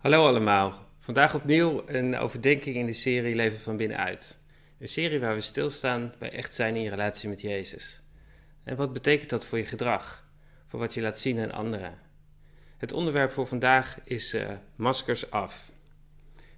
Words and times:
Hallo 0.00 0.26
allemaal. 0.26 0.86
Vandaag 0.98 1.34
opnieuw 1.34 1.82
een 1.86 2.18
overdenking 2.18 2.76
in 2.76 2.86
de 2.86 2.92
serie 2.92 3.34
Leven 3.34 3.60
van 3.60 3.76
binnenuit. 3.76 4.38
Een 4.78 4.88
serie 4.88 5.20
waar 5.20 5.34
we 5.34 5.40
stilstaan 5.40 6.14
bij 6.18 6.32
echt 6.32 6.54
zijn 6.54 6.76
in 6.76 6.88
relatie 6.88 7.28
met 7.28 7.40
Jezus. 7.40 8.02
En 8.64 8.76
wat 8.76 8.92
betekent 8.92 9.30
dat 9.30 9.46
voor 9.46 9.58
je 9.58 9.64
gedrag? 9.64 10.28
Voor 10.66 10.78
wat 10.78 10.94
je 10.94 11.00
laat 11.00 11.18
zien 11.18 11.40
aan 11.40 11.52
anderen? 11.52 11.98
Het 12.76 12.92
onderwerp 12.92 13.32
voor 13.32 13.46
vandaag 13.46 13.98
is 14.04 14.34
uh, 14.34 14.50
maskers 14.76 15.30
af. 15.30 15.72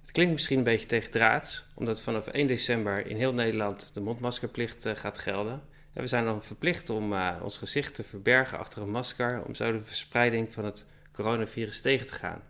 Het 0.01 0.11
klinkt 0.11 0.33
misschien 0.33 0.57
een 0.57 0.63
beetje 0.63 0.87
tegendraads, 0.87 1.65
omdat 1.75 2.01
vanaf 2.01 2.27
1 2.27 2.47
december 2.47 3.07
in 3.07 3.17
heel 3.17 3.33
Nederland 3.33 3.93
de 3.93 4.01
mondmaskerplicht 4.01 4.85
uh, 4.85 4.95
gaat 4.95 5.17
gelden. 5.17 5.61
En 5.93 6.01
we 6.01 6.07
zijn 6.07 6.25
dan 6.25 6.43
verplicht 6.43 6.89
om 6.89 7.13
uh, 7.13 7.35
ons 7.41 7.57
gezicht 7.57 7.95
te 7.95 8.03
verbergen 8.03 8.59
achter 8.59 8.81
een 8.81 8.91
masker, 8.91 9.43
om 9.45 9.55
zo 9.55 9.71
de 9.71 9.83
verspreiding 9.83 10.53
van 10.53 10.65
het 10.65 10.85
coronavirus 11.11 11.81
tegen 11.81 12.07
te 12.07 12.13
gaan. 12.13 12.41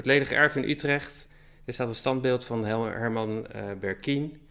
Het 0.00 0.08
ledige 0.08 0.34
erf 0.34 0.56
in 0.56 0.68
Utrecht 0.68 1.28
er 1.64 1.72
staat 1.72 1.88
een 1.88 1.94
standbeeld 1.94 2.44
van 2.44 2.64
Herman 2.64 3.46
uh, 3.56 3.72
Berkien. 3.80 4.48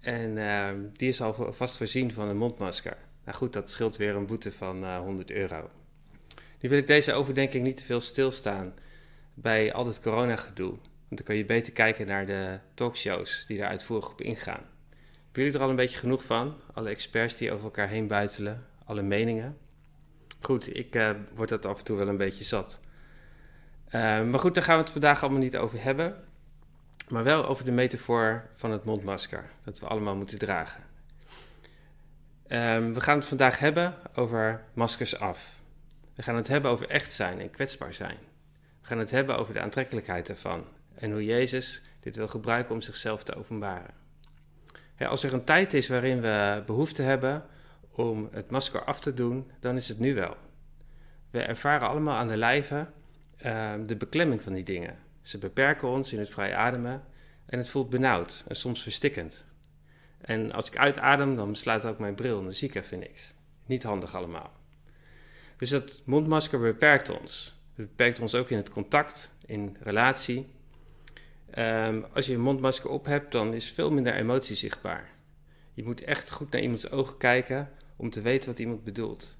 En 0.00 0.36
uh, 0.36 0.70
die 0.92 1.08
is 1.08 1.20
al 1.20 1.52
vast 1.52 1.76
voorzien 1.76 2.12
van 2.12 2.28
een 2.28 2.36
mondmasker. 2.36 2.96
Nou 3.24 3.36
goed, 3.36 3.52
dat 3.52 3.70
scheelt 3.70 3.96
weer 3.96 4.16
een 4.16 4.26
boete 4.26 4.52
van 4.52 4.84
uh, 4.84 4.98
100 4.98 5.30
euro. 5.30 5.70
Nu 6.60 6.68
wil 6.68 6.78
ik 6.78 6.86
deze 6.86 7.12
overdenking 7.12 7.64
niet 7.64 7.76
te 7.76 7.84
veel 7.84 8.00
stilstaan 8.00 8.74
bij 9.34 9.72
al 9.72 9.86
het 9.86 10.00
coronagedoe. 10.00 10.70
Want 10.70 11.16
dan 11.16 11.24
kan 11.24 11.36
je 11.36 11.44
beter 11.44 11.72
kijken 11.72 12.06
naar 12.06 12.26
de 12.26 12.58
talkshows 12.74 13.44
die 13.46 13.58
daar 13.58 13.68
uitvoerig 13.68 14.10
op 14.10 14.20
ingaan. 14.20 14.62
Hebben 15.24 15.42
jullie 15.42 15.54
er 15.54 15.62
al 15.62 15.70
een 15.70 15.76
beetje 15.76 15.98
genoeg 15.98 16.24
van? 16.24 16.60
Alle 16.72 16.88
experts 16.88 17.36
die 17.36 17.52
over 17.52 17.64
elkaar 17.64 17.88
heen 17.88 18.06
buitelen, 18.06 18.66
alle 18.84 19.02
meningen. 19.02 19.66
Goed, 20.40 20.76
ik 20.76 20.94
uh, 20.94 21.10
word 21.34 21.48
dat 21.48 21.66
af 21.66 21.78
en 21.78 21.84
toe 21.84 21.96
wel 21.96 22.08
een 22.08 22.16
beetje 22.16 22.44
zat. 22.44 22.80
Uh, 23.86 23.92
maar 24.24 24.38
goed, 24.38 24.54
daar 24.54 24.64
gaan 24.64 24.76
we 24.76 24.82
het 24.82 24.92
vandaag 24.92 25.22
allemaal 25.22 25.40
niet 25.40 25.56
over 25.56 25.82
hebben. 25.82 26.16
Maar 27.08 27.24
wel 27.24 27.46
over 27.46 27.64
de 27.64 27.70
metafoor 27.70 28.48
van 28.54 28.70
het 28.70 28.84
mondmasker, 28.84 29.44
dat 29.64 29.80
we 29.80 29.86
allemaal 29.86 30.16
moeten 30.16 30.38
dragen. 30.38 30.82
Um, 32.48 32.94
we 32.94 33.00
gaan 33.00 33.18
het 33.18 33.26
vandaag 33.26 33.58
hebben 33.58 33.94
over 34.14 34.64
maskers 34.72 35.18
af. 35.18 35.60
We 36.14 36.22
gaan 36.22 36.36
het 36.36 36.48
hebben 36.48 36.70
over 36.70 36.88
echt 36.88 37.12
zijn 37.12 37.40
en 37.40 37.50
kwetsbaar 37.50 37.94
zijn. 37.94 38.16
We 38.80 38.86
gaan 38.86 38.98
het 38.98 39.10
hebben 39.10 39.38
over 39.38 39.54
de 39.54 39.60
aantrekkelijkheid 39.60 40.28
ervan 40.28 40.64
en 40.94 41.10
hoe 41.10 41.24
Jezus 41.24 41.82
dit 42.00 42.16
wil 42.16 42.28
gebruiken 42.28 42.74
om 42.74 42.80
zichzelf 42.80 43.22
te 43.22 43.34
openbaren. 43.34 43.94
Als 44.98 45.24
er 45.24 45.32
een 45.32 45.44
tijd 45.44 45.74
is 45.74 45.88
waarin 45.88 46.20
we 46.20 46.62
behoefte 46.66 47.02
hebben 47.02 47.44
om 47.98 48.28
het 48.32 48.50
masker 48.50 48.84
af 48.84 49.00
te 49.00 49.14
doen, 49.14 49.50
dan 49.60 49.76
is 49.76 49.88
het 49.88 49.98
nu 49.98 50.14
wel. 50.14 50.36
We 51.30 51.40
ervaren 51.40 51.88
allemaal 51.88 52.16
aan 52.16 52.28
de 52.28 52.36
lijve 52.36 52.86
uh, 53.46 53.74
de 53.86 53.96
beklemming 53.96 54.42
van 54.42 54.52
die 54.52 54.64
dingen. 54.64 54.98
Ze 55.22 55.38
beperken 55.38 55.88
ons 55.88 56.12
in 56.12 56.18
het 56.18 56.30
vrij 56.30 56.54
ademen 56.54 57.04
en 57.46 57.58
het 57.58 57.68
voelt 57.68 57.90
benauwd 57.90 58.44
en 58.48 58.56
soms 58.56 58.82
verstikkend. 58.82 59.46
En 60.20 60.52
als 60.52 60.66
ik 60.66 60.76
uitadem, 60.76 61.36
dan 61.36 61.50
besluit 61.50 61.86
ook 61.86 61.98
mijn 61.98 62.14
bril 62.14 62.38
en 62.38 62.44
dan 62.44 62.52
zie 62.52 62.68
ik 62.68 62.74
even 62.74 62.98
niks. 62.98 63.34
Niet 63.66 63.82
handig 63.82 64.14
allemaal. 64.14 64.52
Dus 65.56 65.70
dat 65.70 66.02
mondmasker 66.04 66.60
beperkt 66.60 67.20
ons. 67.20 67.60
Het 67.74 67.88
beperkt 67.88 68.20
ons 68.20 68.34
ook 68.34 68.50
in 68.50 68.56
het 68.56 68.70
contact, 68.70 69.32
in 69.46 69.76
relatie. 69.80 70.46
Um, 71.58 72.04
als 72.12 72.26
je 72.26 72.34
een 72.34 72.40
mondmasker 72.40 72.90
op 72.90 73.04
hebt, 73.04 73.32
dan 73.32 73.54
is 73.54 73.70
veel 73.70 73.90
minder 73.90 74.14
emotie 74.14 74.56
zichtbaar. 74.56 75.10
Je 75.74 75.84
moet 75.84 76.02
echt 76.02 76.32
goed 76.32 76.50
naar 76.50 76.60
iemands 76.60 76.90
ogen 76.90 77.16
kijken 77.16 77.70
om 77.98 78.10
te 78.10 78.20
weten 78.20 78.48
wat 78.48 78.58
iemand 78.58 78.84
bedoelt. 78.84 79.36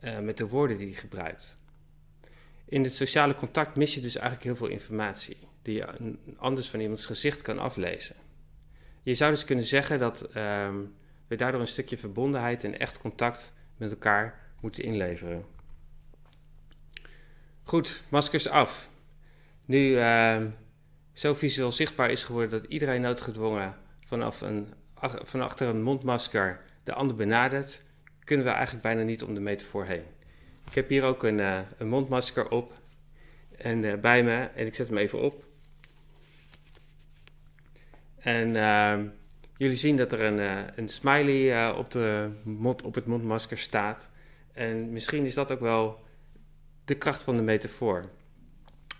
Uh, 0.00 0.18
met 0.18 0.36
de 0.36 0.48
woorden 0.48 0.78
die 0.78 0.86
hij 0.86 0.96
gebruikt. 0.96 1.58
In 2.64 2.82
het 2.82 2.94
sociale 2.94 3.34
contact 3.34 3.76
mis 3.76 3.94
je 3.94 4.00
dus 4.00 4.16
eigenlijk 4.16 4.44
heel 4.44 4.56
veel 4.56 4.76
informatie 4.76 5.36
die 5.62 5.74
je 5.74 6.16
anders 6.36 6.70
van 6.70 6.80
iemands 6.80 7.06
gezicht 7.06 7.42
kan 7.42 7.58
aflezen. 7.58 8.16
Je 9.02 9.14
zou 9.14 9.30
dus 9.30 9.44
kunnen 9.44 9.64
zeggen 9.64 9.98
dat 9.98 10.36
um, 10.36 10.94
we 11.26 11.36
daardoor 11.36 11.60
een 11.60 11.66
stukje 11.66 11.98
verbondenheid 11.98 12.64
en 12.64 12.78
echt 12.78 12.98
contact 12.98 13.52
met 13.76 13.90
elkaar 13.90 14.40
moeten 14.60 14.84
inleveren. 14.84 15.44
Goed, 17.62 18.02
maskers 18.08 18.48
af. 18.48 18.90
Nu 19.64 19.78
uh, 19.78 20.42
zo 21.12 21.34
visueel 21.34 21.72
zichtbaar 21.72 22.10
is 22.10 22.24
geworden 22.24 22.60
dat 22.60 22.70
iedereen 22.70 23.00
noodgedwongen 23.00 23.76
vanaf 24.04 24.40
een, 24.40 24.68
van 25.22 25.40
achter 25.40 25.68
een 25.68 25.82
mondmasker 25.82 26.60
de 26.84 26.92
ander 26.92 27.16
benadert, 27.16 27.82
kunnen 28.24 28.46
we 28.46 28.52
eigenlijk 28.52 28.82
bijna 28.82 29.02
niet 29.02 29.22
om 29.22 29.34
de 29.34 29.40
metafoor 29.40 29.84
heen. 29.84 30.04
Ik 30.66 30.74
heb 30.74 30.88
hier 30.88 31.04
ook 31.04 31.22
een, 31.22 31.38
uh, 31.38 31.60
een 31.78 31.88
mondmasker 31.88 32.50
op 32.50 32.72
en 33.56 33.82
uh, 33.82 33.94
bij 33.94 34.22
me 34.22 34.48
en 34.54 34.66
ik 34.66 34.74
zet 34.74 34.88
hem 34.88 34.96
even 34.96 35.20
op. 35.20 35.44
En 38.18 38.56
uh, 38.56 38.98
jullie 39.56 39.76
zien 39.76 39.96
dat 39.96 40.12
er 40.12 40.22
een, 40.22 40.38
uh, 40.38 40.58
een 40.74 40.88
smiley 40.88 41.70
op, 41.72 41.90
de 41.90 42.30
op 42.84 42.94
het 42.94 43.06
mondmasker 43.06 43.58
staat. 43.58 44.10
En 44.52 44.92
misschien 44.92 45.24
is 45.24 45.34
dat 45.34 45.52
ook 45.52 45.60
wel 45.60 46.00
de 46.84 46.94
kracht 46.94 47.22
van 47.22 47.34
de 47.34 47.42
metafoor. 47.42 48.08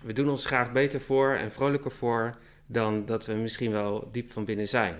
We 0.01 0.13
doen 0.13 0.29
ons 0.29 0.47
graag 0.47 0.73
beter 0.73 1.01
voor 1.01 1.35
en 1.35 1.53
vrolijker 1.53 1.91
voor 1.91 2.39
dan 2.67 3.07
dat 3.07 3.27
we 3.27 3.33
misschien 3.33 3.71
wel 3.71 4.09
diep 4.13 4.33
van 4.33 4.45
binnen 4.45 4.69
zijn. 4.69 4.97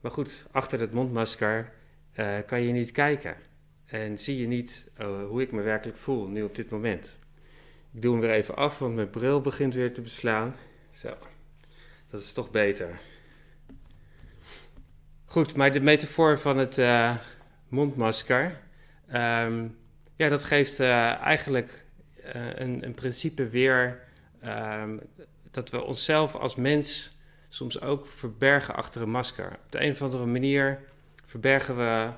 Maar 0.00 0.10
goed, 0.12 0.46
achter 0.50 0.80
het 0.80 0.92
mondmasker 0.92 1.72
uh, 2.14 2.38
kan 2.46 2.60
je 2.60 2.72
niet 2.72 2.92
kijken. 2.92 3.36
En 3.86 4.18
zie 4.18 4.38
je 4.38 4.46
niet 4.46 4.86
uh, 5.00 5.26
hoe 5.26 5.42
ik 5.42 5.52
me 5.52 5.62
werkelijk 5.62 5.98
voel 5.98 6.26
nu 6.26 6.42
op 6.42 6.54
dit 6.54 6.70
moment. 6.70 7.18
Ik 7.92 8.02
doe 8.02 8.12
hem 8.12 8.20
weer 8.20 8.30
even 8.30 8.56
af, 8.56 8.78
want 8.78 8.94
mijn 8.94 9.10
bril 9.10 9.40
begint 9.40 9.74
weer 9.74 9.92
te 9.92 10.00
beslaan. 10.00 10.56
Zo, 10.90 11.16
dat 12.10 12.20
is 12.20 12.32
toch 12.32 12.50
beter. 12.50 13.00
Goed, 15.24 15.56
maar 15.56 15.72
de 15.72 15.80
metafoor 15.80 16.38
van 16.38 16.58
het 16.58 16.78
uh, 16.78 17.16
mondmasker. 17.68 18.60
Um, 19.14 19.76
ja, 20.16 20.28
dat 20.28 20.44
geeft 20.44 20.80
eigenlijk 20.80 21.84
een, 22.22 22.84
een, 22.84 22.94
principe 22.94 23.48
weer. 23.48 24.02
Um, 24.44 25.00
dat 25.54 25.70
we 25.70 25.82
onszelf 25.82 26.34
als 26.34 26.54
mens 26.54 27.16
soms 27.48 27.80
ook 27.80 28.06
verbergen 28.06 28.74
achter 28.74 29.02
een 29.02 29.10
masker. 29.10 29.46
Op 29.46 29.72
de 29.72 29.84
een 29.84 29.92
of 29.92 30.02
andere 30.02 30.26
manier 30.26 30.80
verbergen 31.24 31.76
we 31.76 32.08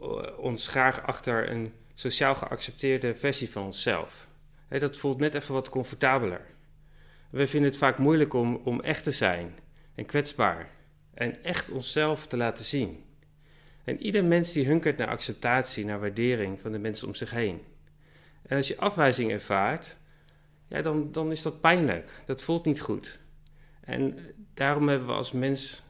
eh, 0.00 0.38
ons 0.38 0.68
graag 0.68 1.02
achter 1.02 1.50
een 1.50 1.72
sociaal 1.94 2.34
geaccepteerde 2.34 3.14
versie 3.14 3.50
van 3.50 3.64
onszelf. 3.64 4.28
dat 4.68 4.96
voelt 4.96 5.18
net 5.18 5.34
even 5.34 5.54
wat 5.54 5.68
comfortabeler. 5.68 6.40
We 7.30 7.46
vinden 7.46 7.70
het 7.70 7.78
vaak 7.78 7.98
moeilijk 7.98 8.34
om, 8.34 8.60
om 8.64 8.80
echt 8.80 9.04
te 9.04 9.10
zijn 9.10 9.58
en 9.94 10.06
kwetsbaar 10.06 10.70
en 11.14 11.44
echt 11.44 11.70
onszelf 11.70 12.26
te 12.26 12.36
laten 12.36 12.64
zien. 12.64 13.04
En 13.84 14.02
ieder 14.02 14.24
mens 14.24 14.52
die 14.52 14.66
hunkert 14.66 14.96
naar 14.96 15.08
acceptatie, 15.08 15.84
naar 15.84 16.00
waardering 16.00 16.60
van 16.60 16.72
de 16.72 16.78
mensen 16.78 17.06
om 17.06 17.14
zich 17.14 17.30
heen. 17.30 17.60
En 18.42 18.56
als 18.56 18.68
je 18.68 18.76
afwijzing 18.76 19.30
ervaart, 19.30 19.96
ja, 20.68 20.82
dan, 20.82 21.12
dan 21.12 21.30
is 21.30 21.42
dat 21.42 21.60
pijnlijk. 21.60 22.10
Dat 22.24 22.42
voelt 22.42 22.64
niet 22.64 22.80
goed. 22.80 23.20
En 23.80 24.18
daarom 24.54 24.88
hebben 24.88 25.08
we 25.08 25.14
als 25.14 25.32
mens 25.32 25.82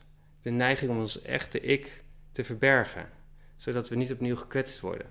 de 0.42 0.50
neiging 0.50 0.90
om 0.90 0.98
ons 0.98 1.22
echte 1.22 1.60
ik 1.60 2.02
te 2.38 2.44
verbergen, 2.44 3.08
zodat 3.56 3.88
we 3.88 3.96
niet 3.96 4.12
opnieuw 4.12 4.36
gekwetst 4.36 4.80
worden. 4.80 5.06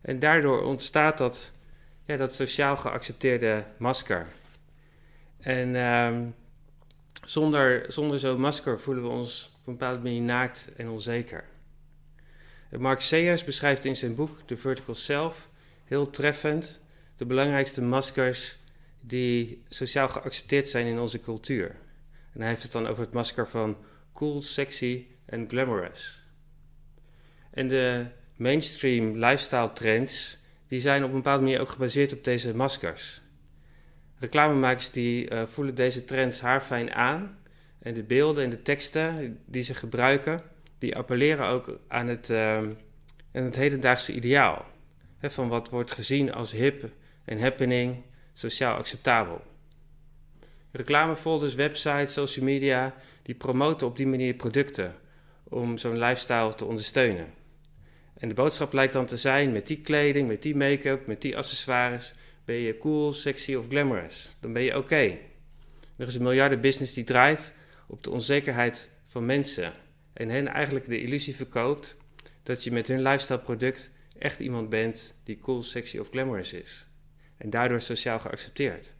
En 0.00 0.18
daardoor 0.18 0.62
ontstaat 0.62 1.18
dat, 1.18 1.52
ja, 2.04 2.16
dat 2.16 2.34
sociaal 2.34 2.76
geaccepteerde 2.76 3.64
masker. 3.76 4.26
En 5.38 5.74
uh, 5.74 6.18
zonder, 7.24 7.92
zonder 7.92 8.18
zo'n 8.18 8.40
masker 8.40 8.80
voelen 8.80 9.02
we 9.02 9.08
ons 9.08 9.52
op 9.60 9.66
een 9.66 9.72
bepaalde 9.72 10.02
manier 10.02 10.20
naakt 10.20 10.68
en 10.76 10.88
onzeker. 10.88 11.44
Mark 12.78 13.00
Sayers 13.00 13.44
beschrijft 13.44 13.84
in 13.84 13.96
zijn 13.96 14.14
boek 14.14 14.40
The 14.46 14.56
Vertical 14.56 14.94
Self 14.94 15.48
heel 15.84 16.10
treffend 16.10 16.80
de 17.16 17.24
belangrijkste 17.24 17.82
maskers 17.82 18.58
die 19.00 19.62
sociaal 19.68 20.08
geaccepteerd 20.08 20.68
zijn 20.68 20.86
in 20.86 20.98
onze 20.98 21.20
cultuur. 21.20 21.76
En 22.32 22.40
hij 22.40 22.48
heeft 22.48 22.62
het 22.62 22.72
dan 22.72 22.86
over 22.86 23.02
het 23.02 23.12
masker 23.12 23.48
van 23.48 23.76
cool, 24.12 24.42
sexy 24.42 25.06
en 25.30 25.48
glamorous. 25.48 26.22
En 27.50 27.68
de 27.68 28.06
mainstream 28.36 29.16
lifestyle 29.16 29.72
trends, 29.72 30.38
die 30.68 30.80
zijn 30.80 31.04
op 31.04 31.08
een 31.08 31.16
bepaalde 31.16 31.42
manier 31.42 31.60
ook 31.60 31.68
gebaseerd 31.68 32.12
op 32.12 32.24
deze 32.24 32.56
maskers. 32.56 33.20
Reclamemakers 34.18 34.90
die 34.90 35.30
uh, 35.30 35.46
voelen 35.46 35.74
deze 35.74 36.04
trends 36.04 36.40
haarfijn 36.40 36.94
aan. 36.94 37.38
En 37.78 37.94
de 37.94 38.02
beelden 38.02 38.44
en 38.44 38.50
de 38.50 38.62
teksten 38.62 39.38
die 39.46 39.62
ze 39.62 39.74
gebruiken, 39.74 40.40
die 40.78 40.96
appelleren 40.96 41.46
ook 41.46 41.78
aan 41.88 42.06
het, 42.06 42.28
uh, 42.28 42.60
het 43.32 43.56
hedendaagse 43.56 44.14
ideaal. 44.14 44.64
He, 45.18 45.30
van 45.30 45.48
wat 45.48 45.68
wordt 45.68 45.92
gezien 45.92 46.32
als 46.32 46.52
hip 46.52 46.90
en 47.24 47.40
happening, 47.40 48.02
sociaal 48.34 48.76
acceptabel. 48.76 49.42
Reclamefolders, 50.70 51.54
websites, 51.54 52.12
social 52.12 52.44
media, 52.44 52.94
die 53.22 53.34
promoten 53.34 53.86
op 53.86 53.96
die 53.96 54.06
manier 54.06 54.34
producten 54.34 54.94
om 55.50 55.78
zo'n 55.78 55.98
lifestyle 55.98 56.54
te 56.54 56.64
ondersteunen. 56.64 57.26
En 58.18 58.28
de 58.28 58.34
boodschap 58.34 58.72
lijkt 58.72 58.92
dan 58.92 59.06
te 59.06 59.16
zijn: 59.16 59.52
met 59.52 59.66
die 59.66 59.80
kleding, 59.80 60.28
met 60.28 60.42
die 60.42 60.56
make-up, 60.56 61.06
met 61.06 61.22
die 61.22 61.36
accessoires 61.36 62.14
ben 62.44 62.56
je 62.56 62.78
cool, 62.78 63.12
sexy 63.12 63.54
of 63.54 63.66
glamorous. 63.68 64.36
Dan 64.40 64.52
ben 64.52 64.62
je 64.62 64.76
oké. 64.76 65.18
Er 65.96 66.06
is 66.06 66.14
een 66.14 66.22
miljardenbusiness 66.22 66.92
die 66.92 67.04
draait 67.04 67.52
op 67.86 68.02
de 68.02 68.10
onzekerheid 68.10 68.90
van 69.04 69.26
mensen. 69.26 69.72
En 70.12 70.28
hen 70.28 70.48
eigenlijk 70.48 70.86
de 70.86 71.00
illusie 71.00 71.36
verkoopt 71.36 71.96
dat 72.42 72.64
je 72.64 72.72
met 72.72 72.88
hun 72.88 73.02
lifestyle 73.02 73.38
product 73.38 73.90
echt 74.18 74.40
iemand 74.40 74.68
bent 74.68 75.14
die 75.24 75.38
cool, 75.38 75.62
sexy 75.62 75.98
of 75.98 76.08
glamorous 76.10 76.52
is. 76.52 76.86
En 77.36 77.50
daardoor 77.50 77.80
sociaal 77.80 78.18
geaccepteerd. 78.18 78.94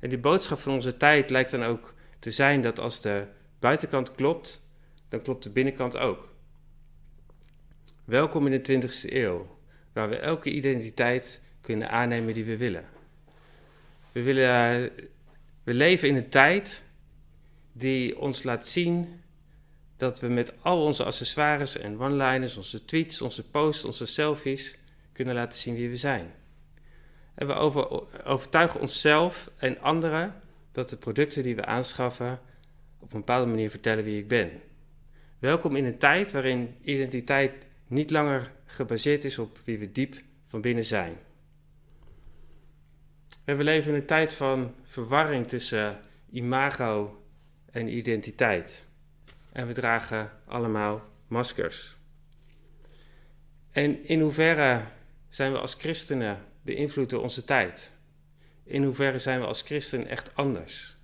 En 0.00 0.08
die 0.08 0.18
boodschap 0.18 0.58
van 0.58 0.72
onze 0.72 0.96
tijd 0.96 1.30
lijkt 1.30 1.50
dan 1.50 1.62
ook 1.62 1.94
te 2.18 2.30
zijn 2.30 2.60
dat 2.60 2.80
als 2.80 3.00
de 3.00 3.26
buitenkant 3.58 4.14
klopt, 4.14 4.65
dan 5.08 5.22
klopt 5.22 5.42
de 5.42 5.50
binnenkant 5.50 5.96
ook. 5.96 6.34
Welkom 8.04 8.46
in 8.46 8.62
de 8.62 8.80
20e 8.82 9.12
eeuw, 9.12 9.58
waar 9.92 10.08
we 10.08 10.16
elke 10.16 10.50
identiteit 10.50 11.42
kunnen 11.60 11.90
aannemen 11.90 12.34
die 12.34 12.44
we 12.44 12.56
willen. 12.56 12.84
We, 14.12 14.22
willen, 14.22 14.90
we 15.62 15.74
leven 15.74 16.08
in 16.08 16.16
een 16.16 16.28
tijd 16.28 16.84
die 17.72 18.18
ons 18.18 18.42
laat 18.42 18.66
zien 18.66 19.20
dat 19.96 20.20
we 20.20 20.28
met 20.28 20.52
al 20.62 20.84
onze 20.84 21.04
accessoires 21.04 21.76
en 21.76 22.00
one-liners, 22.00 22.56
onze 22.56 22.84
tweets, 22.84 23.20
onze 23.20 23.48
posts, 23.50 23.84
onze 23.84 24.06
selfies 24.06 24.78
kunnen 25.12 25.34
laten 25.34 25.58
zien 25.58 25.74
wie 25.74 25.88
we 25.88 25.96
zijn. 25.96 26.32
En 27.34 27.46
we 27.46 27.54
overtuigen 28.24 28.80
onszelf 28.80 29.50
en 29.56 29.80
anderen 29.80 30.34
dat 30.72 30.90
de 30.90 30.96
producten 30.96 31.42
die 31.42 31.56
we 31.56 31.64
aanschaffen 31.64 32.40
op 32.98 33.12
een 33.12 33.18
bepaalde 33.18 33.50
manier 33.50 33.70
vertellen 33.70 34.04
wie 34.04 34.18
ik 34.18 34.28
ben. 34.28 34.50
Welkom 35.38 35.76
in 35.76 35.84
een 35.84 35.98
tijd 35.98 36.32
waarin 36.32 36.74
identiteit 36.82 37.66
niet 37.86 38.10
langer 38.10 38.52
gebaseerd 38.66 39.24
is 39.24 39.38
op 39.38 39.58
wie 39.64 39.78
we 39.78 39.92
diep 39.92 40.14
van 40.46 40.60
binnen 40.60 40.84
zijn. 40.84 41.16
En 43.44 43.56
we 43.56 43.64
leven 43.64 43.90
in 43.90 44.00
een 44.00 44.06
tijd 44.06 44.32
van 44.32 44.74
verwarring 44.82 45.48
tussen 45.48 46.00
imago 46.30 47.22
en 47.70 47.96
identiteit. 47.96 48.88
En 49.52 49.66
we 49.66 49.72
dragen 49.72 50.30
allemaal 50.44 51.04
maskers. 51.28 51.96
En 53.72 54.04
in 54.04 54.20
hoeverre 54.20 54.82
zijn 55.28 55.52
we 55.52 55.58
als 55.58 55.74
christenen 55.74 56.44
beïnvloed 56.62 57.10
door 57.10 57.22
onze 57.22 57.44
tijd? 57.44 57.94
In 58.64 58.84
hoeverre 58.84 59.18
zijn 59.18 59.40
we 59.40 59.46
als 59.46 59.62
christen 59.62 60.06
echt 60.06 60.34
anders? 60.34 60.96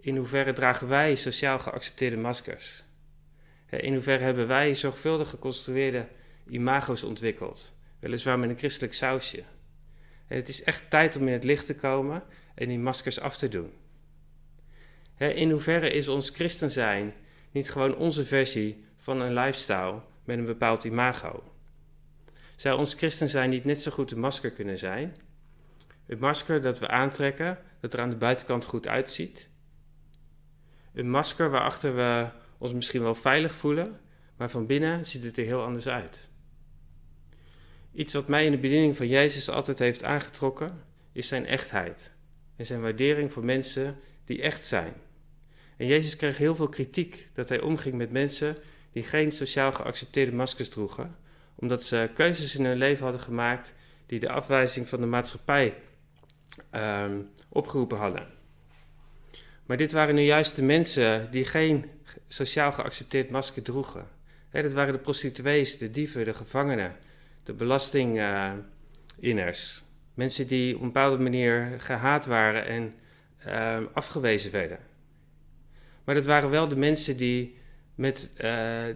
In 0.00 0.16
hoeverre 0.16 0.52
dragen 0.52 0.88
wij 0.88 1.14
sociaal 1.14 1.58
geaccepteerde 1.58 2.16
maskers? 2.16 2.84
In 3.80 3.92
hoeverre 3.92 4.24
hebben 4.24 4.46
wij 4.46 4.74
zorgvuldig 4.74 5.28
geconstrueerde 5.28 6.06
imago's 6.48 7.02
ontwikkeld? 7.02 7.72
Weliswaar 7.98 8.38
met 8.38 8.50
een 8.50 8.58
christelijk 8.58 8.94
sausje. 8.94 9.42
En 10.26 10.36
het 10.36 10.48
is 10.48 10.62
echt 10.62 10.90
tijd 10.90 11.16
om 11.16 11.26
in 11.26 11.32
het 11.32 11.44
licht 11.44 11.66
te 11.66 11.74
komen 11.74 12.22
en 12.54 12.68
die 12.68 12.78
maskers 12.78 13.20
af 13.20 13.36
te 13.36 13.48
doen. 13.48 13.72
In 15.16 15.50
hoeverre 15.50 15.90
is 15.90 16.08
ons 16.08 16.30
christen 16.30 16.70
zijn 16.70 17.14
niet 17.50 17.70
gewoon 17.70 17.96
onze 17.96 18.24
versie 18.24 18.84
van 18.96 19.20
een 19.20 19.34
lifestyle 19.34 20.00
met 20.24 20.38
een 20.38 20.44
bepaald 20.44 20.84
imago? 20.84 21.52
Zou 22.56 22.78
ons 22.78 22.94
christen 22.94 23.28
zijn 23.28 23.50
niet 23.50 23.64
net 23.64 23.82
zo 23.82 23.90
goed 23.90 24.12
een 24.12 24.20
masker 24.20 24.50
kunnen 24.50 24.78
zijn? 24.78 25.16
Het 26.06 26.20
masker 26.20 26.62
dat 26.62 26.78
we 26.78 26.88
aantrekken, 26.88 27.58
dat 27.80 27.92
er 27.92 28.00
aan 28.00 28.10
de 28.10 28.16
buitenkant 28.16 28.64
goed 28.64 28.88
uitziet. 28.88 29.48
Een 30.94 31.10
masker 31.10 31.50
waarachter 31.50 31.94
we 31.94 32.26
ons 32.62 32.72
misschien 32.72 33.02
wel 33.02 33.14
veilig 33.14 33.54
voelen, 33.54 34.00
maar 34.36 34.50
van 34.50 34.66
binnen 34.66 35.06
ziet 35.06 35.22
het 35.22 35.38
er 35.38 35.44
heel 35.44 35.62
anders 35.62 35.88
uit. 35.88 36.28
Iets 37.94 38.12
wat 38.12 38.28
mij 38.28 38.44
in 38.44 38.50
de 38.50 38.58
bediening 38.58 38.96
van 38.96 39.08
Jezus 39.08 39.50
altijd 39.50 39.78
heeft 39.78 40.04
aangetrokken, 40.04 40.82
is 41.12 41.28
zijn 41.28 41.46
echtheid 41.46 42.12
en 42.56 42.66
zijn 42.66 42.80
waardering 42.80 43.32
voor 43.32 43.44
mensen 43.44 43.98
die 44.24 44.42
echt 44.42 44.66
zijn. 44.66 44.92
En 45.76 45.86
Jezus 45.86 46.16
kreeg 46.16 46.38
heel 46.38 46.54
veel 46.54 46.68
kritiek 46.68 47.28
dat 47.34 47.48
hij 47.48 47.60
omging 47.60 47.94
met 47.94 48.12
mensen 48.12 48.56
die 48.92 49.02
geen 49.02 49.32
sociaal 49.32 49.72
geaccepteerde 49.72 50.32
maskers 50.32 50.68
droegen, 50.68 51.16
omdat 51.54 51.84
ze 51.84 52.10
keuzes 52.14 52.56
in 52.56 52.64
hun 52.64 52.76
leven 52.76 53.02
hadden 53.02 53.22
gemaakt 53.22 53.74
die 54.06 54.20
de 54.20 54.30
afwijzing 54.30 54.88
van 54.88 55.00
de 55.00 55.06
maatschappij 55.06 55.74
ehm, 56.70 57.20
opgeroepen 57.48 57.98
hadden. 57.98 58.26
Maar 59.66 59.76
dit 59.76 59.92
waren 59.92 60.14
nu 60.14 60.22
juist 60.22 60.56
de 60.56 60.62
mensen 60.62 61.30
die 61.30 61.44
geen 61.44 61.90
sociaal 62.28 62.72
geaccepteerd 62.72 63.30
masker 63.30 63.62
droegen. 63.62 64.08
Dat 64.50 64.72
waren 64.72 64.92
de 64.92 64.98
prostituees, 64.98 65.78
de 65.78 65.90
dieven, 65.90 66.24
de 66.24 66.34
gevangenen, 66.34 66.96
de 67.42 67.52
belastinginners. 67.52 69.84
mensen 70.14 70.46
die 70.46 70.74
op 70.74 70.80
een 70.80 70.86
bepaalde 70.86 71.22
manier 71.22 71.72
gehaat 71.78 72.26
waren 72.26 72.66
en 72.66 72.94
ehm, 73.38 73.84
afgewezen 73.92 74.50
werden. 74.50 74.78
Maar 76.04 76.14
dat 76.14 76.24
waren 76.24 76.50
wel 76.50 76.68
de 76.68 76.76
mensen 76.76 77.16
die 77.16 77.60
met 77.94 78.30
uh, 78.34 78.40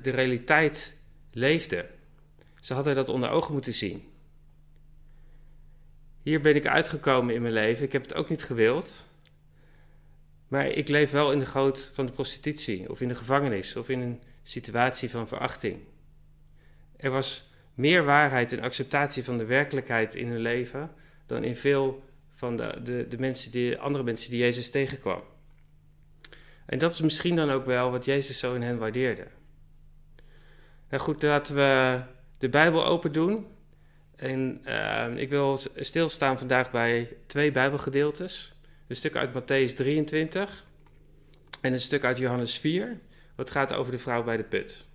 de 0.03 0.11
realiteit 0.11 0.97
leefden. 1.33 1.87
Ze 2.61 2.75
hadden 2.75 2.95
dat 2.95 3.09
onder 3.09 3.31
ogen 3.31 3.53
moeten 3.53 3.75
zien. 3.75 4.05
Hier 6.23 6.41
ben 6.41 6.55
ik 6.55 6.67
uitgekomen 6.67 7.35
in 7.35 7.43
mijn 7.43 7.55
leven. 7.55 7.85
Ik 7.85 7.93
heb 7.93 8.03
het 8.03 8.15
ook 8.15 8.29
niet 8.29 8.43
gewild. 8.43 9.07
Maar 10.49 10.67
ik 10.67 10.89
leef 10.89 11.11
wel 11.11 11.33
in 11.33 11.39
de 11.39 11.47
goot 11.47 11.91
van 11.93 12.07
de 12.07 12.13
prostitutie, 12.13 12.91
of 12.91 13.01
in 13.01 13.09
de 13.09 13.15
gevangenis, 13.15 13.77
of 13.77 13.89
in 13.89 14.01
een 14.01 14.23
situatie 14.43 15.11
van 15.11 15.29
verachting. 15.29 15.79
Er 16.97 17.11
was 17.11 17.51
meer 17.75 18.05
waarheid 18.05 18.53
en 18.53 18.61
acceptatie 18.61 19.25
van 19.25 19.39
de 19.39 19.45
werkelijkheid 19.45 20.15
in 20.15 20.29
hun 20.29 20.41
leven 20.41 20.91
dan 21.27 21.45
in 21.45 21.57
veel 21.57 22.05
van 22.31 22.57
de, 22.57 22.81
de, 22.83 23.07
de 23.09 23.19
mensen 23.19 23.51
die, 23.51 23.79
andere 23.79 24.05
mensen 24.05 24.31
die 24.31 24.39
Jezus 24.39 24.71
tegenkwam. 24.71 25.23
En 26.67 26.79
dat 26.79 26.93
is 26.93 27.01
misschien 27.01 27.37
dan 27.37 27.51
ook 27.51 27.65
wel 27.65 27.91
wat 27.91 28.05
Jezus 28.05 28.39
zo 28.39 28.55
in 28.55 28.63
hen 28.63 28.79
waardeerde. 28.79 29.27
Nou 30.89 31.03
goed, 31.03 31.23
laten 31.23 31.55
we 31.55 32.01
de 32.39 32.49
Bijbel 32.49 32.87
open 32.87 33.13
doen. 33.13 33.47
En 34.17 34.61
uh, 34.67 35.07
ik 35.17 35.29
wil 35.29 35.59
stilstaan 35.77 36.39
vandaag 36.39 36.71
bij 36.71 37.17
twee 37.27 37.51
Bijbelgedeeltes. 37.51 38.55
Een 38.87 38.97
stuk 38.97 39.17
uit 39.17 39.31
Matthäus 39.31 39.75
23 39.75 40.65
en 41.61 41.73
een 41.73 41.81
stuk 41.81 42.05
uit 42.05 42.19
Johannes 42.19 42.59
4, 42.59 42.99
wat 43.35 43.51
gaat 43.51 43.73
over 43.73 43.93
de 43.93 43.99
vrouw 43.99 44.25
bij 44.25 44.37
de 44.37 44.43
put. 44.43 44.87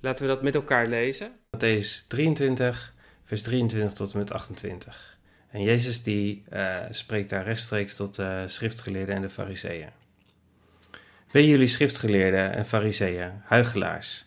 Laten 0.00 0.26
we 0.26 0.32
dat 0.32 0.42
met 0.42 0.54
elkaar 0.54 0.86
lezen. 0.86 1.32
Matthäus 1.56 2.06
23, 2.06 2.94
vers 3.24 3.42
23 3.42 3.92
tot 3.92 4.12
en 4.12 4.18
met 4.18 4.32
28. 4.32 5.18
En 5.50 5.62
Jezus 5.62 6.02
die 6.02 6.44
uh, 6.52 6.76
spreekt 6.90 7.30
daar 7.30 7.44
rechtstreeks 7.44 7.96
tot 7.96 8.14
de 8.14 8.44
schriftgeleerden 8.46 9.14
en 9.14 9.22
de 9.22 9.30
fariseeën. 9.30 9.90
Wee 11.30 11.46
jullie 11.46 11.68
schriftgeleerden 11.68 12.52
en 12.52 12.66
fariseeën, 12.66 13.30
huigelaars. 13.44 14.24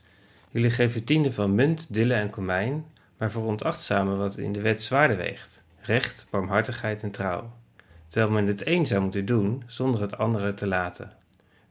Jullie 0.49 0.69
geven 0.69 1.03
tienden 1.03 1.33
van 1.33 1.55
munt, 1.55 1.93
dille 1.93 2.13
en 2.13 2.29
komijn, 2.29 2.85
maar 3.17 3.31
veronachtzamen 3.31 4.17
wat 4.17 4.37
in 4.37 4.53
de 4.53 4.61
wet 4.61 4.81
zwaarder 4.81 5.17
weegt. 5.17 5.63
Recht, 5.81 6.27
barmhartigheid 6.29 7.03
en 7.03 7.11
trouw. 7.11 7.59
Terwijl 8.11 8.33
men 8.33 8.47
het 8.47 8.67
een 8.67 8.85
zou 8.85 9.01
moeten 9.01 9.25
doen 9.25 9.63
zonder 9.65 10.01
het 10.01 10.17
andere 10.17 10.53
te 10.53 10.67
laten. 10.67 11.11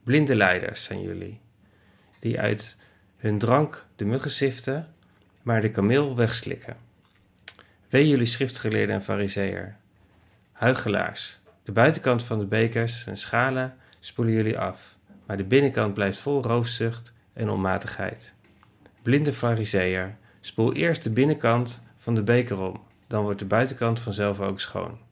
Blinde 0.03 0.35
leiders 0.35 0.85
zijn 0.85 1.03
jullie, 1.03 1.41
die 2.19 2.41
uit 2.41 2.77
hun 3.17 3.39
drank 3.39 3.87
de 3.97 4.05
muggen 4.05 4.31
siften, 4.31 4.95
maar 5.43 5.61
de 5.61 5.71
kameel 5.71 6.17
wegslikken. 6.17 6.77
Wee 7.89 8.09
jullie 8.09 8.27
schriftgeleerden 8.27 8.95
en 8.95 9.03
fariseeër, 9.03 9.77
huigelaars. 10.53 11.39
De 11.63 11.73
buitenkant 11.73 12.25
van 12.25 12.39
de 12.39 12.47
bekers 12.47 13.07
en 13.07 13.17
schalen 13.17 13.77
spoelen 13.99 14.35
jullie 14.35 14.59
af, 14.59 14.97
maar 15.27 15.37
de 15.37 15.45
binnenkant 15.45 15.95
blijft 15.95 16.19
vol 16.19 16.43
roofzucht 16.43 17.15
en 17.33 17.51
onmatigheid. 17.51 18.35
Blinde 19.03 19.33
fariseeër, 19.33 20.17
spoel 20.41 20.73
eerst 20.73 21.03
de 21.03 21.11
binnenkant 21.11 21.85
van 21.97 22.15
de 22.15 22.23
beker 22.23 22.59
om, 22.59 22.83
dan 23.07 23.23
wordt 23.23 23.39
de 23.39 23.47
buitenkant 23.47 24.01
vanzelf 24.01 24.41
ook 24.41 24.61
schoon. 24.61 25.09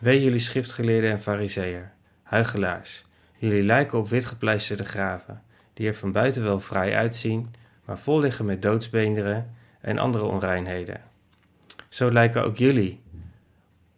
Wee 0.00 0.22
jullie 0.22 0.38
schriftgeleerden 0.38 1.10
en 1.10 1.20
fariseeër, 1.20 1.92
huigelaars, 2.22 3.06
jullie 3.36 3.62
lijken 3.62 3.98
op 3.98 4.08
witgepleisterde 4.08 4.84
graven, 4.84 5.42
die 5.74 5.86
er 5.86 5.94
van 5.94 6.12
buiten 6.12 6.42
wel 6.42 6.60
vrij 6.60 6.96
uitzien, 6.96 7.54
maar 7.84 7.98
vol 7.98 8.20
liggen 8.20 8.44
met 8.44 8.62
doodsbeenderen 8.62 9.54
en 9.80 9.98
andere 9.98 10.24
onreinheden. 10.24 11.00
Zo 11.88 12.12
lijken 12.12 12.44
ook 12.44 12.56
jullie 12.56 13.00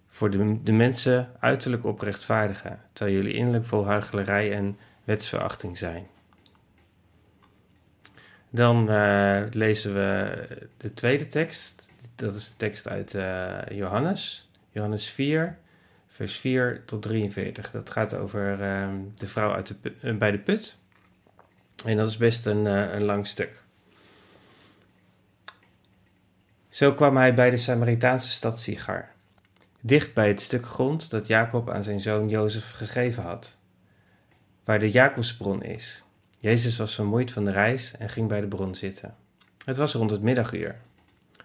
voor 0.09 0.31
de, 0.31 0.62
de 0.62 0.73
mensen 0.73 1.31
uiterlijk 1.40 1.85
op 1.85 2.00
rechtvaardigen, 2.00 2.81
terwijl 2.93 3.17
jullie 3.17 3.35
innerlijk 3.35 3.67
vol 3.67 3.87
huichelarij 3.87 4.52
en 4.52 4.78
wetsverachting 5.05 5.78
zijn. 5.78 6.07
Dan 8.50 8.90
uh, 8.90 9.43
lezen 9.50 9.95
we 9.95 10.47
de 10.76 10.95
tweede 10.95 11.26
tekst. 11.26 11.90
Dat 12.14 12.35
is 12.35 12.49
de 12.49 12.57
tekst 12.57 12.88
uit 12.88 13.14
uh, 13.14 13.59
Johannes, 13.71 14.50
Johannes 14.71 15.11
4, 15.11 15.59
vers 16.18 16.37
4 16.37 16.82
tot 16.84 17.02
43. 17.02 17.70
Dat 17.70 17.90
gaat 17.90 18.14
over 18.14 18.60
uh, 18.60 18.88
de 19.14 19.28
vrouw 19.28 19.52
uit 19.52 19.66
de, 19.66 19.92
uh, 20.02 20.16
bij 20.16 20.30
de 20.30 20.38
put. 20.38 20.76
En 21.84 21.96
dat 21.96 22.08
is 22.08 22.16
best 22.16 22.46
een, 22.46 22.64
een 22.66 23.04
lang 23.04 23.26
stuk. 23.26 23.62
Zo 26.68 26.92
kwam 26.92 27.16
hij 27.16 27.34
bij 27.34 27.50
de 27.50 27.56
Samaritaanse 27.56 28.28
stad 28.28 28.60
Sigar, 28.60 29.08
dicht 29.80 30.14
bij 30.14 30.28
het 30.28 30.40
stuk 30.40 30.66
grond 30.66 31.10
dat 31.10 31.26
Jacob 31.26 31.70
aan 31.70 31.82
zijn 31.82 32.00
zoon 32.00 32.28
Jozef 32.28 32.70
gegeven 32.70 33.22
had, 33.22 33.58
waar 34.64 34.78
de 34.78 34.90
Jacobsbron 34.90 35.62
is. 35.62 36.02
Jezus 36.38 36.76
was 36.76 36.94
vermoeid 36.94 37.32
van 37.32 37.44
de 37.44 37.50
reis 37.50 37.96
en 37.98 38.08
ging 38.08 38.28
bij 38.28 38.40
de 38.40 38.46
bron 38.46 38.75
zitten. 38.75 39.14
Het 39.64 39.76
was 39.76 39.92
rond 39.92 40.10
het 40.10 40.22
middaguur. 40.22 40.76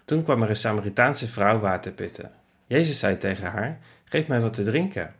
Toen 0.04 0.22
kwam 0.22 0.42
er 0.42 0.48
een 0.48 0.56
Samaritaanse 0.56 1.28
vrouw 1.28 1.58
water 1.58 1.92
putten. 1.92 2.30
Jezus 2.66 2.98
zei 2.98 3.16
tegen 3.16 3.50
haar: 3.50 3.78
Geef 4.14 4.26
mij 4.26 4.40
wat 4.40 4.54
te 4.54 4.62
drinken. 4.64 5.14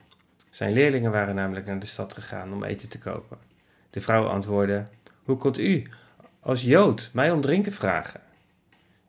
Zijn 0.51 0.73
leerlingen 0.73 1.11
waren 1.11 1.35
namelijk 1.35 1.67
naar 1.67 1.79
de 1.79 1.87
stad 1.87 2.15
gegaan 2.15 2.53
om 2.53 2.65
eten 2.65 2.89
te 2.89 2.99
kopen. 2.99 3.39
De 3.91 4.01
vrouw 4.01 4.27
antwoordde: 4.27 4.87
Hoe 5.23 5.37
kunt 5.37 5.59
u, 5.59 5.83
als 6.41 6.63
Jood, 6.63 7.11
mij 7.13 7.31
om 7.31 7.41
drinken 7.41 7.73
vragen? 7.73 8.21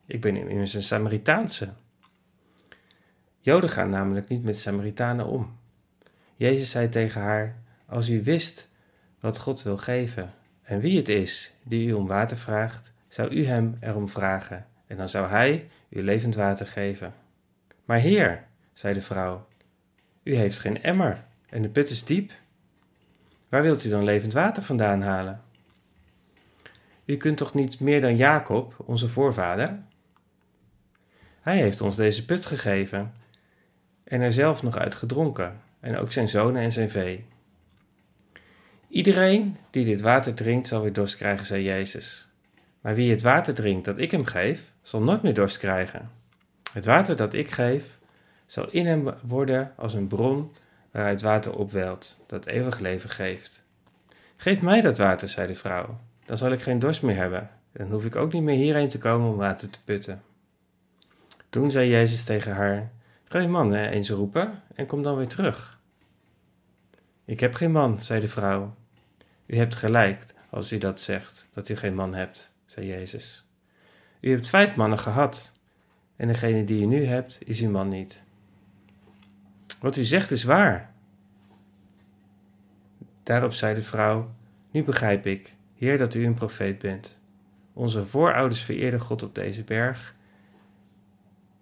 Ik 0.06 0.20
ben 0.20 0.36
immers 0.36 0.74
een 0.74 0.82
Samaritaanse. 0.82 1.68
Joden 3.40 3.70
gaan 3.70 3.90
namelijk 3.90 4.28
niet 4.28 4.44
met 4.44 4.58
Samaritanen 4.58 5.26
om. 5.26 5.56
Jezus 6.36 6.70
zei 6.70 6.88
tegen 6.88 7.20
haar: 7.20 7.56
Als 7.86 8.08
u 8.08 8.22
wist 8.22 8.70
wat 9.20 9.38
God 9.38 9.62
wil 9.62 9.76
geven 9.76 10.34
en 10.62 10.80
wie 10.80 10.96
het 10.96 11.08
is 11.08 11.52
die 11.62 11.88
u 11.88 11.92
om 11.92 12.06
water 12.06 12.36
vraagt, 12.36 12.92
zou 13.08 13.30
u 13.30 13.46
hem 13.46 13.76
erom 13.80 14.08
vragen 14.08 14.66
en 14.86 14.96
dan 14.96 15.08
zou 15.08 15.28
hij 15.28 15.68
u 15.88 16.02
levend 16.02 16.34
water 16.34 16.66
geven. 16.66 17.14
Maar 17.84 17.98
heer, 17.98 18.44
zei 18.72 18.94
de 18.94 19.02
vrouw, 19.02 19.46
u 20.26 20.34
heeft 20.34 20.58
geen 20.58 20.82
emmer 20.82 21.24
en 21.48 21.62
de 21.62 21.68
put 21.68 21.90
is 21.90 22.04
diep. 22.04 22.32
Waar 23.48 23.62
wilt 23.62 23.84
u 23.84 23.88
dan 23.88 24.04
levend 24.04 24.32
water 24.32 24.62
vandaan 24.62 25.02
halen? 25.02 25.42
U 27.04 27.16
kunt 27.16 27.36
toch 27.36 27.54
niet 27.54 27.80
meer 27.80 28.00
dan 28.00 28.16
Jacob, 28.16 28.74
onze 28.78 29.08
voorvader? 29.08 29.78
Hij 31.40 31.56
heeft 31.56 31.80
ons 31.80 31.96
deze 31.96 32.24
put 32.24 32.46
gegeven 32.46 33.14
en 34.04 34.20
er 34.20 34.32
zelf 34.32 34.62
nog 34.62 34.76
uit 34.76 34.94
gedronken, 34.94 35.60
en 35.80 35.96
ook 35.96 36.12
zijn 36.12 36.28
zonen 36.28 36.62
en 36.62 36.72
zijn 36.72 36.90
vee. 36.90 37.24
Iedereen 38.88 39.56
die 39.70 39.84
dit 39.84 40.00
water 40.00 40.34
drinkt, 40.34 40.68
zal 40.68 40.82
weer 40.82 40.92
dorst 40.92 41.16
krijgen, 41.16 41.46
zei 41.46 41.62
Jezus. 41.62 42.28
Maar 42.80 42.94
wie 42.94 43.10
het 43.10 43.22
water 43.22 43.54
drinkt 43.54 43.84
dat 43.84 43.98
ik 43.98 44.10
hem 44.10 44.24
geef, 44.24 44.72
zal 44.82 45.02
nooit 45.02 45.22
meer 45.22 45.34
dorst 45.34 45.58
krijgen. 45.58 46.10
Het 46.72 46.84
water 46.84 47.16
dat 47.16 47.34
ik 47.34 47.50
geef, 47.50 47.98
zal 48.46 48.68
in 48.70 48.86
hem 48.86 49.10
worden 49.26 49.72
als 49.76 49.94
een 49.94 50.06
bron 50.06 50.52
waaruit 50.90 51.22
water 51.22 51.56
opwelt, 51.56 52.20
dat 52.26 52.46
eeuwig 52.46 52.78
leven 52.78 53.10
geeft. 53.10 53.66
Geef 54.36 54.60
mij 54.60 54.80
dat 54.80 54.98
water, 54.98 55.28
zei 55.28 55.46
de 55.46 55.54
vrouw, 55.54 56.00
dan 56.24 56.36
zal 56.36 56.52
ik 56.52 56.60
geen 56.60 56.78
dorst 56.78 57.02
meer 57.02 57.16
hebben. 57.16 57.50
Dan 57.72 57.90
hoef 57.90 58.04
ik 58.04 58.16
ook 58.16 58.32
niet 58.32 58.42
meer 58.42 58.56
hierheen 58.56 58.88
te 58.88 58.98
komen 58.98 59.30
om 59.30 59.36
water 59.36 59.70
te 59.70 59.84
putten. 59.84 60.22
Toen 61.48 61.70
zei 61.70 61.88
Jezus 61.88 62.24
tegen 62.24 62.54
haar: 62.54 62.90
Ga 63.24 63.38
je 63.38 63.48
man 63.48 63.74
eens 63.74 64.10
roepen 64.10 64.62
en 64.74 64.86
kom 64.86 65.02
dan 65.02 65.16
weer 65.16 65.28
terug. 65.28 65.80
Ik 67.24 67.40
heb 67.40 67.54
geen 67.54 67.72
man, 67.72 68.00
zei 68.00 68.20
de 68.20 68.28
vrouw. 68.28 68.74
U 69.46 69.56
hebt 69.56 69.76
gelijk 69.76 70.24
als 70.50 70.72
u 70.72 70.78
dat 70.78 71.00
zegt, 71.00 71.46
dat 71.52 71.68
u 71.68 71.76
geen 71.76 71.94
man 71.94 72.14
hebt, 72.14 72.54
zei 72.64 72.86
Jezus. 72.86 73.46
U 74.20 74.30
hebt 74.30 74.48
vijf 74.48 74.74
mannen 74.74 74.98
gehad, 74.98 75.52
en 76.16 76.28
degene 76.28 76.64
die 76.64 76.82
u 76.82 76.84
nu 76.84 77.04
hebt, 77.04 77.38
is 77.44 77.60
uw 77.60 77.70
man 77.70 77.88
niet. 77.88 78.24
Wat 79.80 79.96
u 79.96 80.04
zegt 80.04 80.30
is 80.30 80.44
waar. 80.44 80.92
Daarop 83.22 83.52
zei 83.52 83.74
de 83.74 83.82
vrouw: 83.82 84.30
Nu 84.70 84.84
begrijp 84.84 85.26
ik, 85.26 85.54
Heer, 85.74 85.98
dat 85.98 86.14
u 86.14 86.24
een 86.24 86.34
profeet 86.34 86.78
bent. 86.78 87.20
Onze 87.72 88.04
voorouders 88.04 88.62
vereerden 88.62 89.00
God 89.00 89.22
op 89.22 89.34
deze 89.34 89.62
berg. 89.62 90.14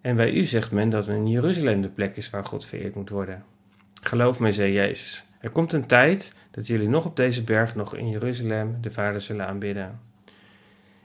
En 0.01 0.17
bij 0.17 0.33
u 0.33 0.45
zegt 0.45 0.71
men 0.71 0.91
dat 0.91 1.09
in 1.09 1.29
Jeruzalem 1.29 1.81
de 1.81 1.89
plek 1.89 2.17
is 2.17 2.31
waar 2.31 2.45
God 2.45 2.67
vereerd 2.67 2.95
moet 2.95 3.11
worden. 3.11 3.45
Geloof 4.03 4.41
mij, 4.41 4.53
zei 4.53 4.73
Jezus. 4.73 5.27
Er 5.41 5.51
komt 5.51 5.73
een 5.73 5.87
tijd 5.87 6.33
dat 6.51 6.67
jullie 6.67 6.89
nog 6.89 7.05
op 7.05 7.17
deze 7.17 7.45
berg, 7.45 7.75
nog 7.75 7.97
in 7.97 8.11
Jeruzalem, 8.11 8.77
de 8.81 8.91
Vader 8.91 9.21
zullen 9.21 9.47
aanbidden. 9.47 10.01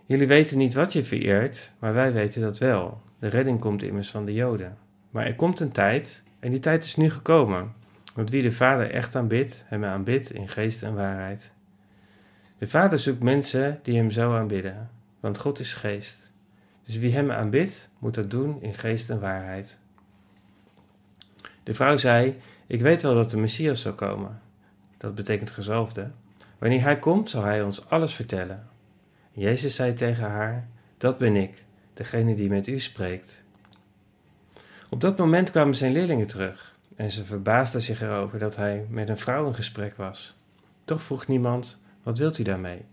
Jullie 0.06 0.28
weten 0.28 0.58
niet 0.58 0.74
wat 0.74 0.94
je 0.94 1.04
vereert, 1.04 1.72
maar 1.80 1.94
wij 1.94 2.14
weten 2.14 2.42
dat 2.42 2.58
wel. 2.58 3.02
De 3.20 3.28
redding 3.28 3.60
komt 3.60 3.84
immers 3.84 4.10
van 4.10 4.26
de 4.26 4.34
Joden. 4.34 4.78
Maar 5.10 5.26
er 5.26 5.36
komt 5.36 5.60
een 5.60 5.72
tijd, 5.72 6.24
en 6.40 6.52
die 6.52 6.60
tijd 6.60 6.84
is 6.84 6.96
nu 6.96 7.10
gekomen, 7.10 7.74
want 8.14 8.30
wie 8.30 8.42
de 8.42 8.52
Vader 8.52 8.92
echt 8.92 9.16
aanbidt, 9.16 9.64
hem 9.68 9.86
aanbidt 9.86 10.32
in 10.32 10.48
geest 10.48 10.84
en 10.84 10.96
waarheid. 10.96 11.52
De 12.58 12.68
Vader 12.68 13.00
zoekt 13.00 13.24
mensen 13.24 13.80
die 13.84 13.98
hem 13.98 14.12
zo 14.12 14.36
aanbidden, 14.36 14.90
want 15.20 15.38
God 15.38 15.60
is 15.60 15.74
geest. 15.74 16.32
Dus 16.84 16.98
wie 16.98 17.14
hem 17.14 17.32
aanbidt, 17.32 17.90
moet 18.00 18.16
dat 18.16 18.32
doen 18.32 18.62
in 18.62 18.74
geest 18.74 19.10
en 19.10 19.20
waarheid. 19.20 19.78
De 21.64 21.74
vrouw 21.74 21.98
zei: 21.98 22.38
Ik 22.68 22.82
weet 22.82 23.02
wel 23.02 23.16
dat 23.16 23.30
de 23.30 23.38
Messias 23.38 23.82
zal 23.82 23.94
komen. 23.94 24.42
Dat 24.98 25.16
betekent 25.16 25.52
gezalfde. 25.52 26.12
Wanneer 26.58 26.82
hij 26.82 27.00
komt, 27.00 27.30
zal 27.30 27.44
hij 27.44 27.62
ons 27.64 27.90
alles 27.90 28.14
vertellen. 28.14 28.68
Jezus 29.32 29.76
zei 29.76 29.94
tegen 29.94 30.30
haar: 30.30 30.68
Dat 30.98 31.18
ben 31.18 31.36
ik, 31.36 31.64
degene 31.94 32.36
die 32.36 32.50
met 32.50 32.68
u 32.68 32.80
spreekt. 32.80 33.44
Op 34.90 35.02
dat 35.02 35.18
moment 35.18 35.52
kwamen 35.52 35.76
zijn 35.76 35.92
leerlingen 35.92 36.28
terug 36.28 36.78
en 36.96 37.12
ze 37.12 37.26
verbaasden 37.26 37.82
zich 37.82 38.02
erover 38.02 38.40
dat 38.40 38.56
hij 38.56 38.86
met 38.90 39.10
een 39.10 39.18
vrouw 39.18 39.48
in 39.48 39.56
gesprek 39.56 39.96
was. 39.96 40.36
Toch 40.86 41.02
vroeg 41.02 41.28
niemand: 41.28 41.82
Wat 42.04 42.18
wilt 42.18 42.38
u 42.38 42.44
daarmee? 42.44 42.86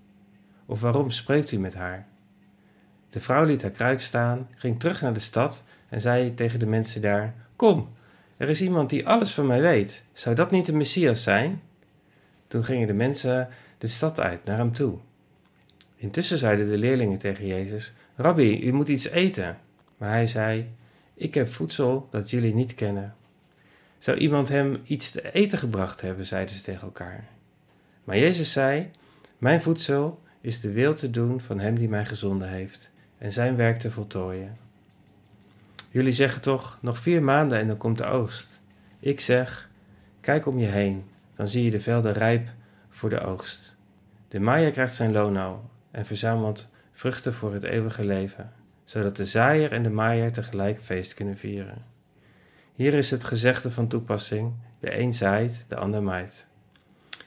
Of 0.66 0.80
waarom 0.80 1.10
spreekt 1.10 1.52
u 1.52 1.58
met 1.58 1.74
haar? 1.74 2.06
De 3.08 3.20
vrouw 3.20 3.44
liet 3.44 3.62
haar 3.62 3.70
kruik 3.70 4.00
staan, 4.00 4.48
ging 4.54 4.80
terug 4.80 5.00
naar 5.00 5.14
de 5.14 5.20
stad 5.20 5.64
en 5.88 6.00
zei 6.00 6.34
tegen 6.34 6.58
de 6.58 6.66
mensen 6.66 7.02
daar: 7.02 7.34
Kom, 7.56 7.88
er 8.36 8.48
is 8.48 8.62
iemand 8.62 8.90
die 8.90 9.08
alles 9.08 9.34
van 9.34 9.46
mij 9.46 9.60
weet. 9.60 10.04
Zou 10.12 10.34
dat 10.34 10.50
niet 10.50 10.66
de 10.66 10.72
Messias 10.72 11.22
zijn? 11.22 11.62
Toen 12.46 12.64
gingen 12.64 12.86
de 12.86 12.92
mensen 12.92 13.48
de 13.78 13.86
stad 13.86 14.20
uit 14.20 14.44
naar 14.44 14.58
hem 14.58 14.72
toe. 14.72 14.98
Intussen 15.96 16.38
zeiden 16.38 16.68
de 16.68 16.78
leerlingen 16.78 17.18
tegen 17.18 17.46
Jezus: 17.46 17.94
Rabbi, 18.16 18.66
u 18.66 18.72
moet 18.72 18.88
iets 18.88 19.08
eten. 19.08 19.58
Maar 19.96 20.10
hij 20.10 20.26
zei: 20.26 20.68
Ik 21.18 21.34
heb 21.34 21.48
voedsel 21.48 22.08
dat 22.10 22.30
jullie 22.30 22.54
niet 22.54 22.74
kennen. 22.74 23.14
Zou 23.98 24.16
iemand 24.16 24.48
hem 24.48 24.76
iets 24.84 25.10
te 25.10 25.32
eten 25.32 25.58
gebracht 25.58 26.00
hebben? 26.00 26.24
zeiden 26.24 26.54
ze 26.54 26.62
tegen 26.62 26.82
elkaar. 26.82 27.24
Maar 28.04 28.18
Jezus 28.18 28.52
zei: 28.52 28.90
Mijn 29.38 29.60
voedsel 29.62 30.22
is 30.40 30.60
de 30.60 30.72
wil 30.72 30.94
te 30.94 31.10
doen 31.10 31.40
van 31.40 31.58
hem 31.58 31.78
die 31.78 31.88
mij 31.88 32.04
gezonden 32.04 32.48
heeft 32.48 32.90
en 33.18 33.32
zijn 33.32 33.56
werk 33.56 33.78
te 33.78 33.90
voltooien. 33.90 34.56
Jullie 35.90 36.12
zeggen 36.12 36.42
toch: 36.42 36.78
nog 36.80 36.98
vier 36.98 37.22
maanden 37.22 37.58
en 37.58 37.66
dan 37.66 37.76
komt 37.76 37.98
de 37.98 38.04
oogst. 38.04 38.60
Ik 39.00 39.20
zeg: 39.20 39.70
Kijk 40.20 40.46
om 40.46 40.58
je 40.58 40.66
heen, 40.66 41.04
dan 41.34 41.48
zie 41.48 41.64
je 41.64 41.70
de 41.70 41.80
velden 41.80 42.12
rijp 42.12 42.48
voor 42.90 43.10
de 43.10 43.20
oogst. 43.20 43.76
De 44.28 44.40
maaier 44.40 44.70
krijgt 44.70 44.94
zijn 44.94 45.12
loon 45.12 45.36
al 45.36 45.70
en 45.90 46.06
verzamelt 46.06 46.68
vruchten 46.92 47.34
voor 47.34 47.52
het 47.52 47.62
eeuwige 47.62 48.04
leven, 48.04 48.52
zodat 48.86 49.16
de 49.16 49.26
zaaier 49.26 49.72
en 49.72 49.82
de 49.82 49.90
maaier 49.90 50.32
tegelijk 50.32 50.82
feest 50.82 51.14
kunnen 51.14 51.36
vieren. 51.36 51.84
Hier 52.74 52.94
is 52.94 53.10
het 53.10 53.24
gezegde 53.24 53.70
van 53.70 53.88
toepassing: 53.88 54.52
de 54.80 54.98
een 54.98 55.14
zaait, 55.14 55.64
de 55.68 55.76
ander 55.76 56.02
maait. 56.02 56.46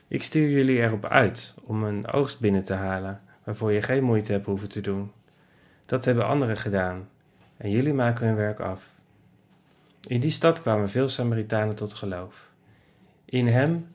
Ik 0.08 0.22
stuur 0.22 0.50
jullie 0.50 0.80
erop 0.80 1.06
uit 1.06 1.54
om 1.64 1.84
een 1.84 2.06
oogst 2.06 2.40
binnen 2.40 2.64
te 2.64 2.74
halen, 2.74 3.20
waarvoor 3.44 3.72
je 3.72 3.82
geen 3.82 4.02
moeite 4.02 4.32
hebt 4.32 4.46
hoeven 4.46 4.68
te 4.68 4.80
doen. 4.80 5.12
Dat 5.86 6.04
hebben 6.04 6.26
anderen 6.26 6.56
gedaan, 6.56 7.08
en 7.56 7.70
jullie 7.70 7.94
maken 7.94 8.26
hun 8.26 8.36
werk 8.36 8.60
af. 8.60 8.90
In 10.08 10.20
die 10.20 10.30
stad 10.30 10.62
kwamen 10.62 10.90
veel 10.90 11.08
Samaritanen 11.08 11.74
tot 11.74 11.92
geloof. 11.92 12.50
In 13.24 13.46
hem 13.46 13.94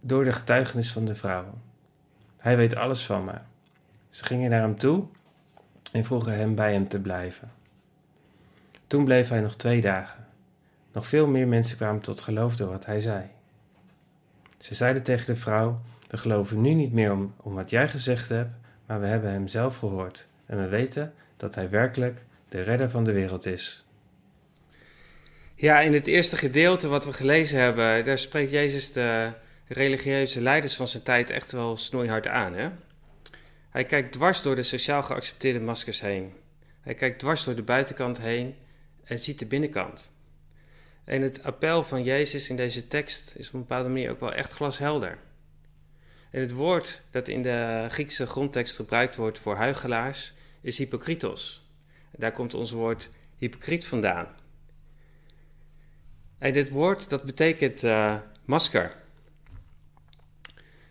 door 0.00 0.24
de 0.24 0.32
getuigenis 0.32 0.92
van 0.92 1.04
de 1.04 1.14
vrouw. 1.14 1.58
Hij 2.36 2.56
weet 2.56 2.76
alles 2.76 3.06
van 3.06 3.24
me. 3.24 3.34
Ze 4.08 4.24
gingen 4.24 4.50
naar 4.50 4.60
hem 4.60 4.78
toe 4.78 5.06
en 5.94 6.04
vroegen 6.04 6.36
hem 6.36 6.54
bij 6.54 6.72
hem 6.72 6.88
te 6.88 7.00
blijven. 7.00 7.52
Toen 8.86 9.04
bleef 9.04 9.28
hij 9.28 9.40
nog 9.40 9.56
twee 9.56 9.80
dagen. 9.80 10.26
Nog 10.92 11.06
veel 11.06 11.26
meer 11.26 11.48
mensen 11.48 11.76
kwamen 11.76 12.00
tot 12.00 12.20
geloof 12.20 12.56
door 12.56 12.68
wat 12.68 12.86
hij 12.86 13.00
zei. 13.00 13.22
Ze 14.58 14.74
zeiden 14.74 15.02
tegen 15.02 15.26
de 15.26 15.36
vrouw: 15.36 15.80
We 16.08 16.16
geloven 16.16 16.60
nu 16.60 16.74
niet 16.74 16.92
meer 16.92 17.12
om, 17.12 17.34
om 17.36 17.54
wat 17.54 17.70
jij 17.70 17.88
gezegd 17.88 18.28
hebt, 18.28 18.50
maar 18.86 19.00
we 19.00 19.06
hebben 19.06 19.30
hem 19.30 19.48
zelf 19.48 19.76
gehoord 19.76 20.26
en 20.46 20.58
we 20.58 20.68
weten 20.68 21.14
dat 21.36 21.54
hij 21.54 21.70
werkelijk 21.70 22.24
de 22.48 22.60
redder 22.60 22.90
van 22.90 23.04
de 23.04 23.12
wereld 23.12 23.46
is. 23.46 23.84
Ja, 25.54 25.80
in 25.80 25.92
het 25.92 26.06
eerste 26.06 26.36
gedeelte 26.36 26.88
wat 26.88 27.04
we 27.04 27.12
gelezen 27.12 27.60
hebben, 27.60 28.04
daar 28.04 28.18
spreekt 28.18 28.50
Jezus 28.50 28.92
de 28.92 29.32
religieuze 29.66 30.40
leiders 30.40 30.76
van 30.76 30.88
zijn 30.88 31.02
tijd 31.02 31.30
echt 31.30 31.52
wel 31.52 31.76
snoeihard 31.76 32.26
aan. 32.26 32.54
Hè? 32.54 32.70
Hij 33.74 33.84
kijkt 33.84 34.12
dwars 34.12 34.42
door 34.42 34.54
de 34.54 34.62
sociaal 34.62 35.02
geaccepteerde 35.02 35.60
maskers 35.60 36.00
heen. 36.00 36.32
Hij 36.80 36.94
kijkt 36.94 37.18
dwars 37.18 37.44
door 37.44 37.54
de 37.54 37.62
buitenkant 37.62 38.20
heen 38.20 38.54
en 39.04 39.18
ziet 39.18 39.38
de 39.38 39.46
binnenkant. 39.46 40.12
En 41.04 41.22
het 41.22 41.42
appel 41.42 41.84
van 41.84 42.02
Jezus 42.02 42.48
in 42.48 42.56
deze 42.56 42.88
tekst 42.88 43.34
is 43.36 43.48
op 43.48 43.54
een 43.54 43.60
bepaalde 43.60 43.88
manier 43.88 44.10
ook 44.10 44.20
wel 44.20 44.32
echt 44.32 44.52
glashelder. 44.52 45.18
En 46.30 46.40
het 46.40 46.52
woord 46.52 47.02
dat 47.10 47.28
in 47.28 47.42
de 47.42 47.86
Griekse 47.90 48.26
grondtekst 48.26 48.76
gebruikt 48.76 49.16
wordt 49.16 49.38
voor 49.38 49.56
huigelaars 49.56 50.32
is 50.60 50.78
hypokritos. 50.78 51.68
Daar 52.10 52.32
komt 52.32 52.54
ons 52.54 52.70
woord 52.70 53.08
hypocriet 53.36 53.84
vandaan. 53.84 54.28
En 56.38 56.52
dit 56.52 56.70
woord 56.70 57.10
dat 57.10 57.22
betekent 57.22 57.82
uh, 57.82 58.16
masker. 58.44 58.96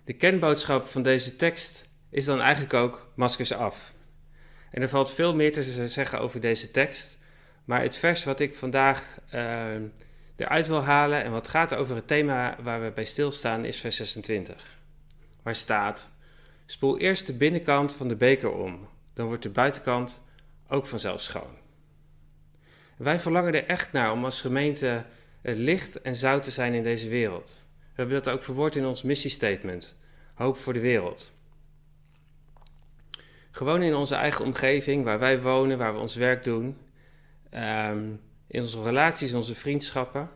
De 0.04 0.14
kernboodschap 0.14 0.86
van 0.86 1.02
deze 1.02 1.36
tekst 1.36 1.92
is 2.14 2.26
dan 2.26 2.42
eigenlijk 2.42 2.74
ook 2.74 3.08
maskers 3.16 3.54
af. 3.54 3.94
En 4.72 4.82
er 4.82 4.90
valt 4.90 5.14
veel 5.14 5.36
meer 5.36 5.54
te 5.54 5.88
zeggen 5.88 6.20
over 6.20 6.40
deze 6.40 6.72
tekst, 6.72 7.18
maar 7.66 7.82
het 7.82 7.98
vers 7.98 8.24
wat 8.24 8.40
ik 8.40 8.56
vandaag 8.56 9.20
uh, 9.34 9.66
eruit 10.36 10.68
wil 10.68 10.84
halen 10.84 11.24
en 11.24 11.32
wat 11.32 11.48
gaat 11.48 11.76
over 11.76 11.96
het 11.96 12.08
thema 12.08 12.56
waar 12.62 12.82
we 12.82 12.92
bij 12.92 13.06
stilstaan 13.06 13.66
is 13.66 13.80
vers 13.80 13.96
26. 13.96 14.78
Waar 15.44 15.56
staat: 15.56 16.10
Spoel 16.66 16.98
eerst 16.98 17.26
de 17.26 17.34
binnenkant 17.34 17.94
van 17.94 18.08
de 18.08 18.16
beker 18.16 18.52
om, 18.52 18.88
dan 19.14 19.28
wordt 19.28 19.44
de 19.44 19.50
buitenkant 19.50 20.24
ook 20.68 20.86
vanzelf 20.86 21.22
schoon. 21.22 21.58
wij 22.98 23.20
verlangen 23.20 23.54
er 23.54 23.66
echt 23.66 23.92
naar 23.92 24.12
om 24.12 24.26
als 24.26 24.42
gemeente 24.42 25.06
het 25.42 25.58
licht 25.58 26.02
en 26.02 26.16
zout 26.16 26.44
te 26.44 26.52
zijn 26.52 26.74
in 26.74 26.84
deze 26.84 27.10
wereld. 27.10 27.66
We 27.78 28.02
hebben 28.02 28.24
dat 28.24 28.34
ook 28.34 28.44
verwoord 28.44 28.76
in 28.76 28.86
ons 28.86 29.02
missiestatement: 29.02 29.98
Hoop 30.34 30.58
voor 30.58 30.74
de 30.74 30.80
wereld. 30.80 31.33
Gewoon 33.64 33.82
in 33.82 33.96
onze 33.96 34.16
eigen 34.16 34.46
omgeving, 34.46 35.04
waar 35.04 35.20
wij 35.20 35.42
wonen, 35.42 35.78
waar 35.78 35.94
we 35.94 36.00
ons 36.00 36.16
werk 36.16 36.44
doen, 36.44 36.78
ehm, 37.50 38.10
in 38.48 38.62
onze 38.62 38.84
relaties, 38.84 39.34
onze 39.34 39.56
vriendschappen. 39.56 40.30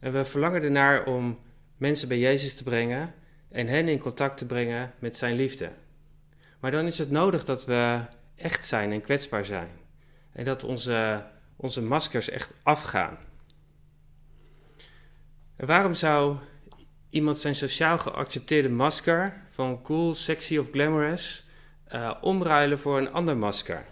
En 0.00 0.12
we 0.12 0.24
verlangen 0.24 0.62
ernaar 0.62 1.04
om 1.04 1.38
mensen 1.76 2.08
bij 2.08 2.18
Jezus 2.18 2.54
te 2.56 2.62
brengen 2.62 3.14
en 3.50 3.66
hen 3.66 3.88
in 3.88 3.98
contact 3.98 4.38
te 4.38 4.46
brengen 4.46 4.92
met 4.98 5.16
zijn 5.16 5.36
liefde. 5.36 5.70
Maar 6.60 6.70
dan 6.70 6.86
is 6.86 6.98
het 6.98 7.10
nodig 7.10 7.44
dat 7.44 7.64
we 7.64 8.00
echt 8.36 8.66
zijn 8.66 8.92
en 8.92 9.00
kwetsbaar 9.00 9.44
zijn. 9.44 9.68
En 10.32 10.44
dat 10.44 10.64
onze, 10.64 11.24
onze 11.56 11.82
maskers 11.82 12.30
echt 12.30 12.54
afgaan. 12.62 13.18
En 15.56 15.66
waarom 15.66 15.94
zou 15.94 16.36
iemand 17.10 17.38
zijn 17.38 17.54
sociaal 17.54 17.98
geaccepteerde 17.98 18.70
masker 18.70 19.42
van 19.50 19.82
cool, 19.82 20.14
sexy 20.14 20.56
of 20.56 20.70
glamorous 20.70 21.46
uh, 21.92 22.14
omruilen 22.20 22.78
voor 22.78 22.98
een 22.98 23.12
ander 23.12 23.36
masker? 23.36 23.84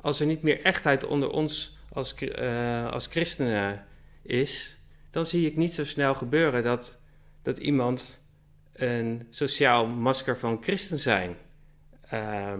Als 0.00 0.20
er 0.20 0.26
niet 0.26 0.42
meer 0.42 0.62
echtheid 0.62 1.04
onder 1.04 1.30
ons 1.30 1.78
als, 1.92 2.14
uh, 2.22 2.90
als 2.90 3.06
christenen 3.06 3.86
is, 4.22 4.76
dan 5.10 5.26
zie 5.26 5.46
ik 5.46 5.56
niet 5.56 5.72
zo 5.72 5.84
snel 5.84 6.14
gebeuren 6.14 6.62
dat, 6.62 7.00
dat 7.42 7.58
iemand 7.58 8.22
een 8.72 9.26
sociaal 9.30 9.86
masker 9.86 10.38
van 10.38 10.58
christen 10.62 10.98
zijn 10.98 11.36
uh, 12.12 12.52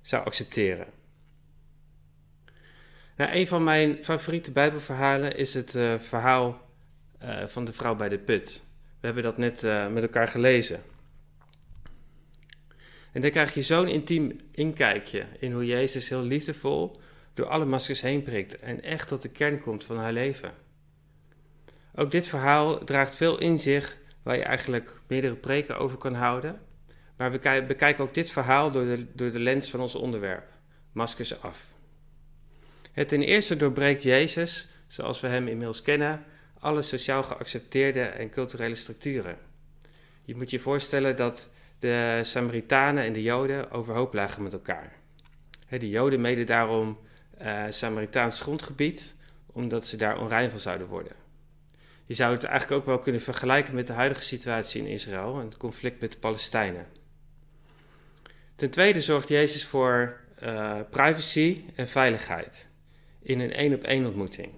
zou 0.00 0.24
accepteren. 0.24 0.86
Nou, 3.16 3.32
een 3.32 3.48
van 3.48 3.64
mijn 3.64 4.04
favoriete 4.04 4.52
Bijbelverhalen 4.52 5.36
is 5.36 5.54
het 5.54 5.74
uh, 5.74 5.98
verhaal 5.98 6.70
van 7.46 7.64
de 7.64 7.72
vrouw 7.72 7.94
bij 7.94 8.08
de 8.08 8.18
put. 8.18 8.64
We 9.00 9.06
hebben 9.06 9.22
dat 9.22 9.38
net 9.38 9.62
met 9.92 10.02
elkaar 10.02 10.28
gelezen. 10.28 10.82
En 13.12 13.20
dan 13.20 13.30
krijg 13.30 13.54
je 13.54 13.62
zo'n 13.62 13.88
intiem 13.88 14.36
inkijkje 14.52 15.26
in 15.38 15.52
hoe 15.52 15.66
Jezus 15.66 16.08
heel 16.08 16.22
liefdevol 16.22 17.00
door 17.34 17.46
alle 17.46 17.64
maskers 17.64 18.00
heen 18.00 18.22
prikt 18.22 18.58
en 18.58 18.82
echt 18.82 19.08
tot 19.08 19.22
de 19.22 19.28
kern 19.28 19.60
komt 19.60 19.84
van 19.84 19.98
haar 19.98 20.12
leven. 20.12 20.52
Ook 21.94 22.10
dit 22.10 22.28
verhaal 22.28 22.84
draagt 22.84 23.16
veel 23.16 23.38
in 23.38 23.58
zich 23.58 23.96
waar 24.22 24.36
je 24.36 24.42
eigenlijk 24.42 25.00
meerdere 25.06 25.34
preken 25.34 25.78
over 25.78 25.98
kan 25.98 26.14
houden. 26.14 26.60
Maar 27.16 27.30
we 27.30 27.64
bekijken 27.66 28.04
ook 28.04 28.14
dit 28.14 28.30
verhaal 28.30 28.70
door 28.70 28.84
de, 28.84 29.06
door 29.14 29.32
de 29.32 29.38
lens 29.38 29.70
van 29.70 29.80
ons 29.80 29.94
onderwerp, 29.94 30.48
maskers 30.92 31.40
af. 31.40 31.66
Het 32.92 33.08
ten 33.08 33.22
eerste 33.22 33.56
doorbreekt 33.56 34.02
Jezus, 34.02 34.68
zoals 34.86 35.20
we 35.20 35.26
hem 35.26 35.48
inmiddels 35.48 35.82
kennen, 35.82 36.24
alle 36.58 36.82
sociaal 36.82 37.22
geaccepteerde 37.22 38.00
en 38.00 38.30
culturele 38.30 38.74
structuren. 38.74 39.38
Je 40.24 40.36
moet 40.36 40.50
je 40.50 40.58
voorstellen 40.58 41.16
dat 41.16 41.51
de 41.82 42.20
Samaritanen 42.22 43.04
en 43.04 43.12
de 43.12 43.22
Joden 43.22 43.70
overhoop 43.70 44.14
lagen 44.14 44.42
met 44.42 44.52
elkaar. 44.52 44.92
De 45.68 45.88
Joden 45.88 46.20
mede 46.20 46.44
daarom 46.44 46.98
uh, 47.42 47.64
Samaritaans 47.68 48.40
grondgebied, 48.40 49.14
omdat 49.52 49.86
ze 49.86 49.96
daar 49.96 50.20
onrein 50.20 50.50
van 50.50 50.58
zouden 50.58 50.86
worden. 50.86 51.12
Je 52.06 52.14
zou 52.14 52.32
het 52.32 52.44
eigenlijk 52.44 52.80
ook 52.80 52.86
wel 52.86 52.98
kunnen 52.98 53.20
vergelijken 53.20 53.74
met 53.74 53.86
de 53.86 53.92
huidige 53.92 54.22
situatie 54.22 54.80
in 54.80 54.86
Israël 54.86 55.38
en 55.38 55.44
het 55.44 55.56
conflict 55.56 56.00
met 56.00 56.12
de 56.12 56.18
Palestijnen. 56.18 56.86
Ten 58.54 58.70
tweede 58.70 59.00
zorgt 59.00 59.28
Jezus 59.28 59.66
voor 59.66 60.20
uh, 60.42 60.80
privacy 60.90 61.64
en 61.74 61.88
veiligheid 61.88 62.68
in 63.22 63.40
een 63.40 63.52
één-op-één 63.52 64.06
ontmoeting. 64.06 64.52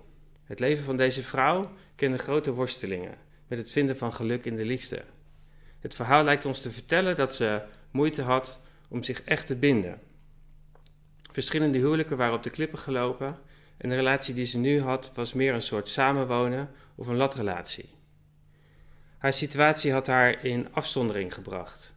Het 0.45 0.61
leven 0.61 0.85
van 0.85 0.97
deze 0.97 1.23
vrouw 1.23 1.73
kende 1.97 2.19
grote 2.19 2.53
worstelingen 2.53 3.15
met 3.47 3.59
het 3.59 3.71
vinden 3.71 3.97
van 3.97 4.13
geluk 4.13 4.45
in 4.45 4.57
de 4.57 4.65
liefde. 4.65 5.03
Het 5.85 5.95
verhaal 5.95 6.25
lijkt 6.25 6.45
ons 6.45 6.61
te 6.61 6.71
vertellen 6.71 7.17
dat 7.17 7.35
ze 7.35 7.63
moeite 7.91 8.23
had 8.23 8.61
om 8.89 9.03
zich 9.03 9.23
echt 9.23 9.47
te 9.47 9.57
binden. 9.57 10.01
Verschillende 11.33 11.79
huwelijken 11.79 12.17
waren 12.17 12.35
op 12.35 12.43
de 12.43 12.51
klippen 12.51 12.79
gelopen 12.79 13.39
en 13.77 13.89
de 13.89 13.95
relatie 13.95 14.35
die 14.35 14.45
ze 14.45 14.59
nu 14.59 14.81
had 14.81 15.13
was 15.15 15.33
meer 15.33 15.55
een 15.55 15.63
soort 15.63 15.89
samenwonen 15.89 16.71
of 16.95 17.07
een 17.07 17.17
latrelatie. 17.17 17.91
Haar 19.19 19.33
situatie 19.33 19.93
had 19.93 20.07
haar 20.07 20.45
in 20.45 20.69
afzondering 20.73 21.35
gebracht. 21.35 21.95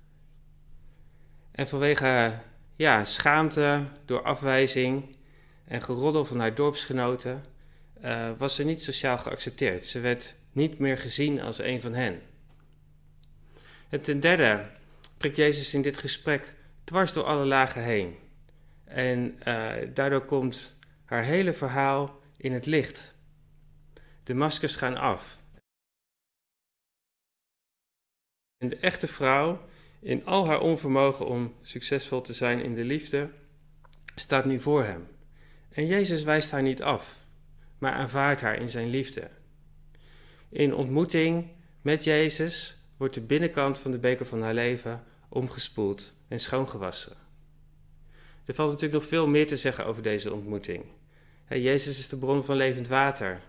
En 1.51 1.67
vanwege 1.67 2.39
ja, 2.75 3.03
schaamte 3.03 3.83
door 4.05 4.21
afwijzing 4.21 5.15
en 5.65 5.81
geroddel 5.81 6.25
van 6.25 6.39
haar 6.39 6.55
dorpsgenoten 6.55 7.43
uh, 8.03 8.29
was 8.37 8.55
ze 8.55 8.63
niet 8.63 8.83
sociaal 8.83 9.17
geaccepteerd. 9.17 9.85
Ze 9.85 9.99
werd 9.99 10.35
niet 10.51 10.79
meer 10.79 10.97
gezien 10.97 11.41
als 11.41 11.59
een 11.59 11.81
van 11.81 11.93
hen. 11.93 12.21
En 13.89 14.01
ten 14.01 14.19
derde 14.19 14.65
prikt 15.17 15.35
Jezus 15.35 15.73
in 15.73 15.81
dit 15.81 15.97
gesprek 15.97 16.55
dwars 16.83 17.13
door 17.13 17.23
alle 17.23 17.45
lagen 17.45 17.83
heen. 17.83 18.15
En 18.83 19.39
uh, 19.47 19.73
daardoor 19.93 20.25
komt 20.25 20.75
haar 21.05 21.23
hele 21.23 21.53
verhaal 21.53 22.19
in 22.37 22.53
het 22.53 22.65
licht. 22.65 23.15
De 24.23 24.33
maskers 24.33 24.75
gaan 24.75 24.97
af. 24.97 25.39
En 28.57 28.69
de 28.69 28.77
echte 28.77 29.07
vrouw, 29.07 29.65
in 29.99 30.25
al 30.25 30.47
haar 30.47 30.59
onvermogen 30.59 31.25
om 31.25 31.55
succesvol 31.61 32.21
te 32.21 32.33
zijn 32.33 32.63
in 32.63 32.75
de 32.75 32.83
liefde, 32.83 33.29
staat 34.15 34.45
nu 34.45 34.59
voor 34.59 34.83
hem. 34.83 35.07
En 35.69 35.85
Jezus 35.85 36.23
wijst 36.23 36.51
haar 36.51 36.61
niet 36.61 36.81
af, 36.81 37.25
maar 37.77 37.91
aanvaardt 37.91 38.41
haar 38.41 38.55
in 38.55 38.69
zijn 38.69 38.89
liefde. 38.89 39.29
In 40.49 40.73
ontmoeting 40.73 41.51
met 41.81 42.03
Jezus 42.03 42.76
wordt 42.97 43.13
de 43.13 43.21
binnenkant 43.21 43.79
van 43.79 43.91
de 43.91 43.99
beker 43.99 44.25
van 44.25 44.41
haar 44.41 44.53
leven 44.53 45.03
omgespoeld 45.29 46.13
en 46.27 46.39
schoongewassen. 46.39 47.15
Er 48.45 48.53
valt 48.53 48.69
natuurlijk 48.69 49.01
nog 49.01 49.09
veel 49.09 49.27
meer 49.27 49.47
te 49.47 49.57
zeggen 49.57 49.85
over 49.85 50.03
deze 50.03 50.33
ontmoeting. 50.33 50.85
Jezus 51.49 51.99
is 51.99 52.07
de 52.07 52.17
bron 52.17 52.43
van 52.43 52.55
levend 52.55 52.87
water. 52.87 53.41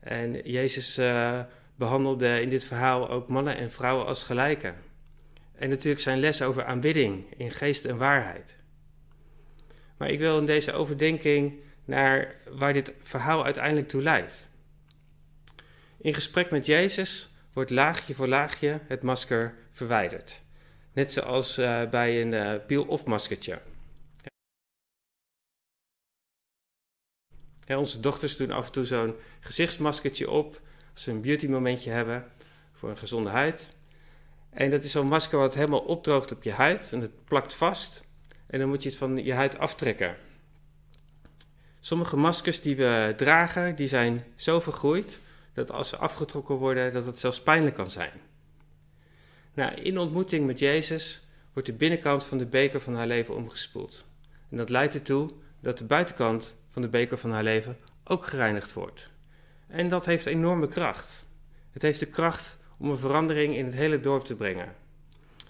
En 0.00 0.50
Jezus 0.50 0.98
uh, 0.98 1.40
behandelde 1.74 2.40
in 2.40 2.48
dit 2.48 2.64
verhaal 2.64 3.08
ook 3.10 3.28
mannen 3.28 3.56
en 3.56 3.70
vrouwen 3.70 4.06
als 4.06 4.24
gelijken. 4.24 4.74
En 5.54 5.68
natuurlijk 5.68 6.02
zijn 6.02 6.18
les 6.18 6.42
over 6.42 6.64
aanbidding 6.64 7.24
in 7.36 7.50
geest 7.50 7.84
en 7.84 7.96
waarheid. 7.96 8.56
Maar 9.96 10.10
ik 10.10 10.18
wil 10.18 10.38
in 10.38 10.46
deze 10.46 10.72
overdenking 10.72 11.60
naar 11.84 12.34
waar 12.50 12.72
dit 12.72 12.92
verhaal 13.02 13.44
uiteindelijk 13.44 13.88
toe 13.88 14.02
leidt. 14.02 14.48
In 15.96 16.14
gesprek 16.14 16.50
met 16.50 16.66
Jezus 16.66 17.28
wordt 17.56 17.70
laagje 17.70 18.14
voor 18.14 18.28
laagje 18.28 18.80
het 18.86 19.02
masker 19.02 19.54
verwijderd. 19.72 20.42
Net 20.92 21.12
zoals 21.12 21.58
uh, 21.58 21.88
bij 21.88 22.20
een 22.20 22.32
uh, 22.32 22.66
peel-off 22.66 23.04
maskertje. 23.04 23.58
onze 27.66 28.00
dochters 28.00 28.36
doen 28.36 28.50
af 28.50 28.66
en 28.66 28.72
toe 28.72 28.84
zo'n 28.84 29.14
gezichtsmaskertje 29.40 30.30
op 30.30 30.60
als 30.92 31.02
ze 31.02 31.10
een 31.10 31.20
beauty 31.20 31.46
momentje 31.46 31.90
hebben 31.90 32.32
voor 32.72 32.90
een 32.90 32.98
gezonde 32.98 33.28
huid. 33.28 33.72
En 34.50 34.70
dat 34.70 34.84
is 34.84 34.90
zo'n 34.90 35.08
masker 35.08 35.38
wat 35.38 35.54
helemaal 35.54 35.80
opdroogt 35.80 36.32
op 36.32 36.42
je 36.42 36.52
huid 36.52 36.92
en 36.92 37.00
het 37.00 37.24
plakt 37.24 37.54
vast. 37.54 38.04
En 38.46 38.58
dan 38.58 38.68
moet 38.68 38.82
je 38.82 38.88
het 38.88 38.98
van 38.98 39.24
je 39.24 39.34
huid 39.34 39.58
aftrekken. 39.58 40.16
Sommige 41.80 42.16
maskers 42.16 42.60
die 42.60 42.76
we 42.76 43.12
dragen, 43.16 43.76
die 43.76 43.88
zijn 43.88 44.24
zo 44.34 44.60
vergroeid 44.60 45.20
dat 45.56 45.70
als 45.70 45.88
ze 45.88 45.96
afgetrokken 45.96 46.54
worden, 46.54 46.92
dat 46.92 47.06
het 47.06 47.18
zelfs 47.18 47.42
pijnlijk 47.42 47.74
kan 47.74 47.90
zijn. 47.90 48.12
Nou, 49.54 49.74
in 49.74 49.98
ontmoeting 49.98 50.46
met 50.46 50.58
Jezus 50.58 51.24
wordt 51.52 51.68
de 51.68 51.74
binnenkant 51.74 52.24
van 52.24 52.38
de 52.38 52.46
beker 52.46 52.80
van 52.80 52.94
haar 52.94 53.06
leven 53.06 53.34
omgespoeld. 53.34 54.04
En 54.50 54.56
dat 54.56 54.70
leidt 54.70 54.94
ertoe 54.94 55.30
dat 55.60 55.78
de 55.78 55.84
buitenkant 55.84 56.56
van 56.68 56.82
de 56.82 56.88
beker 56.88 57.18
van 57.18 57.32
haar 57.32 57.42
leven 57.42 57.78
ook 58.04 58.24
gereinigd 58.24 58.72
wordt. 58.72 59.10
En 59.66 59.88
dat 59.88 60.06
heeft 60.06 60.26
enorme 60.26 60.66
kracht. 60.66 61.28
Het 61.70 61.82
heeft 61.82 62.00
de 62.00 62.06
kracht 62.06 62.58
om 62.78 62.90
een 62.90 62.98
verandering 62.98 63.56
in 63.56 63.64
het 63.64 63.74
hele 63.74 64.00
dorp 64.00 64.24
te 64.24 64.34
brengen. 64.34 64.74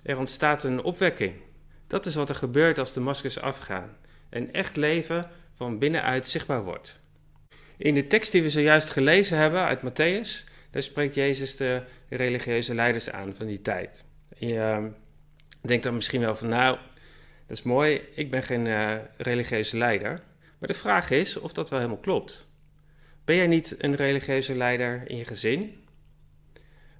Er 0.03 0.19
ontstaat 0.19 0.65
een 0.65 0.83
opwekking. 0.83 1.35
Dat 1.87 2.07
is 2.07 2.15
wat 2.15 2.29
er 2.29 2.35
gebeurt 2.35 2.79
als 2.79 2.93
de 2.93 3.01
maskers 3.01 3.41
afgaan. 3.41 3.97
En 4.29 4.53
echt 4.53 4.77
leven 4.77 5.31
van 5.55 5.79
binnenuit 5.79 6.29
zichtbaar 6.29 6.65
wordt. 6.65 7.01
In 7.77 7.95
de 7.95 8.07
tekst 8.07 8.33
die 8.33 8.43
we 8.43 8.51
zojuist 8.51 8.91
gelezen 8.91 9.39
hebben 9.39 9.65
uit 9.65 9.81
Matthäus, 9.81 10.45
daar 10.71 10.83
spreekt 10.83 11.15
Jezus 11.15 11.57
de 11.57 11.83
religieuze 12.09 12.75
leiders 12.75 13.11
aan 13.11 13.35
van 13.35 13.47
die 13.47 13.63
tijd. 13.63 14.05
En 14.39 14.49
je 14.49 14.61
ehm, 14.61 14.89
denkt 15.61 15.85
dan 15.85 15.95
misschien 15.95 16.21
wel 16.21 16.37
van, 16.37 16.49
nou, 16.49 16.79
dat 17.47 17.57
is 17.57 17.63
mooi, 17.63 18.01
ik 18.15 18.31
ben 18.31 18.43
geen 18.43 18.67
uh, 18.67 18.95
religieuze 19.17 19.77
leider. 19.77 20.21
Maar 20.59 20.69
de 20.69 20.75
vraag 20.75 21.11
is 21.11 21.39
of 21.39 21.53
dat 21.53 21.71
wel 21.71 21.79
helemaal 21.79 22.01
klopt. 22.01 22.49
Ben 23.25 23.37
jij 23.37 23.47
niet 23.47 23.75
een 23.79 23.95
religieuze 23.95 24.57
leider 24.57 25.03
in 25.07 25.17
je 25.17 25.25
gezin? 25.25 25.85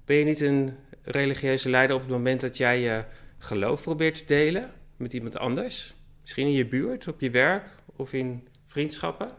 Ben 0.05 0.15
je 0.15 0.23
niet 0.23 0.39
een 0.39 0.75
religieuze 1.01 1.69
leider 1.69 1.95
op 1.95 2.01
het 2.01 2.11
moment 2.11 2.41
dat 2.41 2.57
jij 2.57 2.79
je 2.79 3.03
geloof 3.37 3.81
probeert 3.81 4.15
te 4.15 4.25
delen 4.25 4.71
met 4.97 5.13
iemand 5.13 5.37
anders? 5.37 5.93
Misschien 6.21 6.45
in 6.45 6.53
je 6.53 6.65
buurt, 6.65 7.07
op 7.07 7.19
je 7.21 7.29
werk 7.29 7.65
of 7.95 8.13
in 8.13 8.47
vriendschappen? 8.65 9.31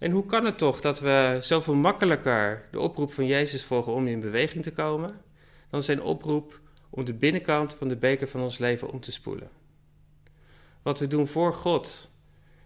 En 0.00 0.10
hoe 0.10 0.26
kan 0.26 0.44
het 0.44 0.58
toch 0.58 0.80
dat 0.80 1.00
we 1.00 1.38
zoveel 1.40 1.74
makkelijker 1.74 2.68
de 2.70 2.80
oproep 2.80 3.12
van 3.12 3.26
Jezus 3.26 3.64
volgen 3.64 3.92
om 3.92 4.06
in 4.06 4.20
beweging 4.20 4.62
te 4.62 4.72
komen, 4.72 5.20
dan 5.70 5.82
zijn 5.82 6.02
oproep 6.02 6.60
om 6.90 7.04
de 7.04 7.14
binnenkant 7.14 7.74
van 7.74 7.88
de 7.88 7.96
beker 7.96 8.28
van 8.28 8.40
ons 8.40 8.58
leven 8.58 8.90
om 8.90 9.00
te 9.00 9.12
spoelen? 9.12 9.50
Wat 10.82 10.98
we 10.98 11.06
doen 11.06 11.26
voor 11.26 11.52
God 11.52 12.10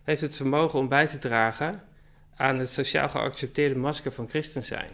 heeft 0.02 0.20
het 0.20 0.36
vermogen 0.36 0.78
om 0.78 0.88
bij 0.88 1.06
te 1.06 1.18
dragen 1.18 1.82
aan 2.34 2.58
het 2.58 2.70
sociaal 2.70 3.08
geaccepteerde 3.08 3.78
masker 3.78 4.12
van 4.12 4.28
christen 4.28 4.62
zijn. 4.62 4.90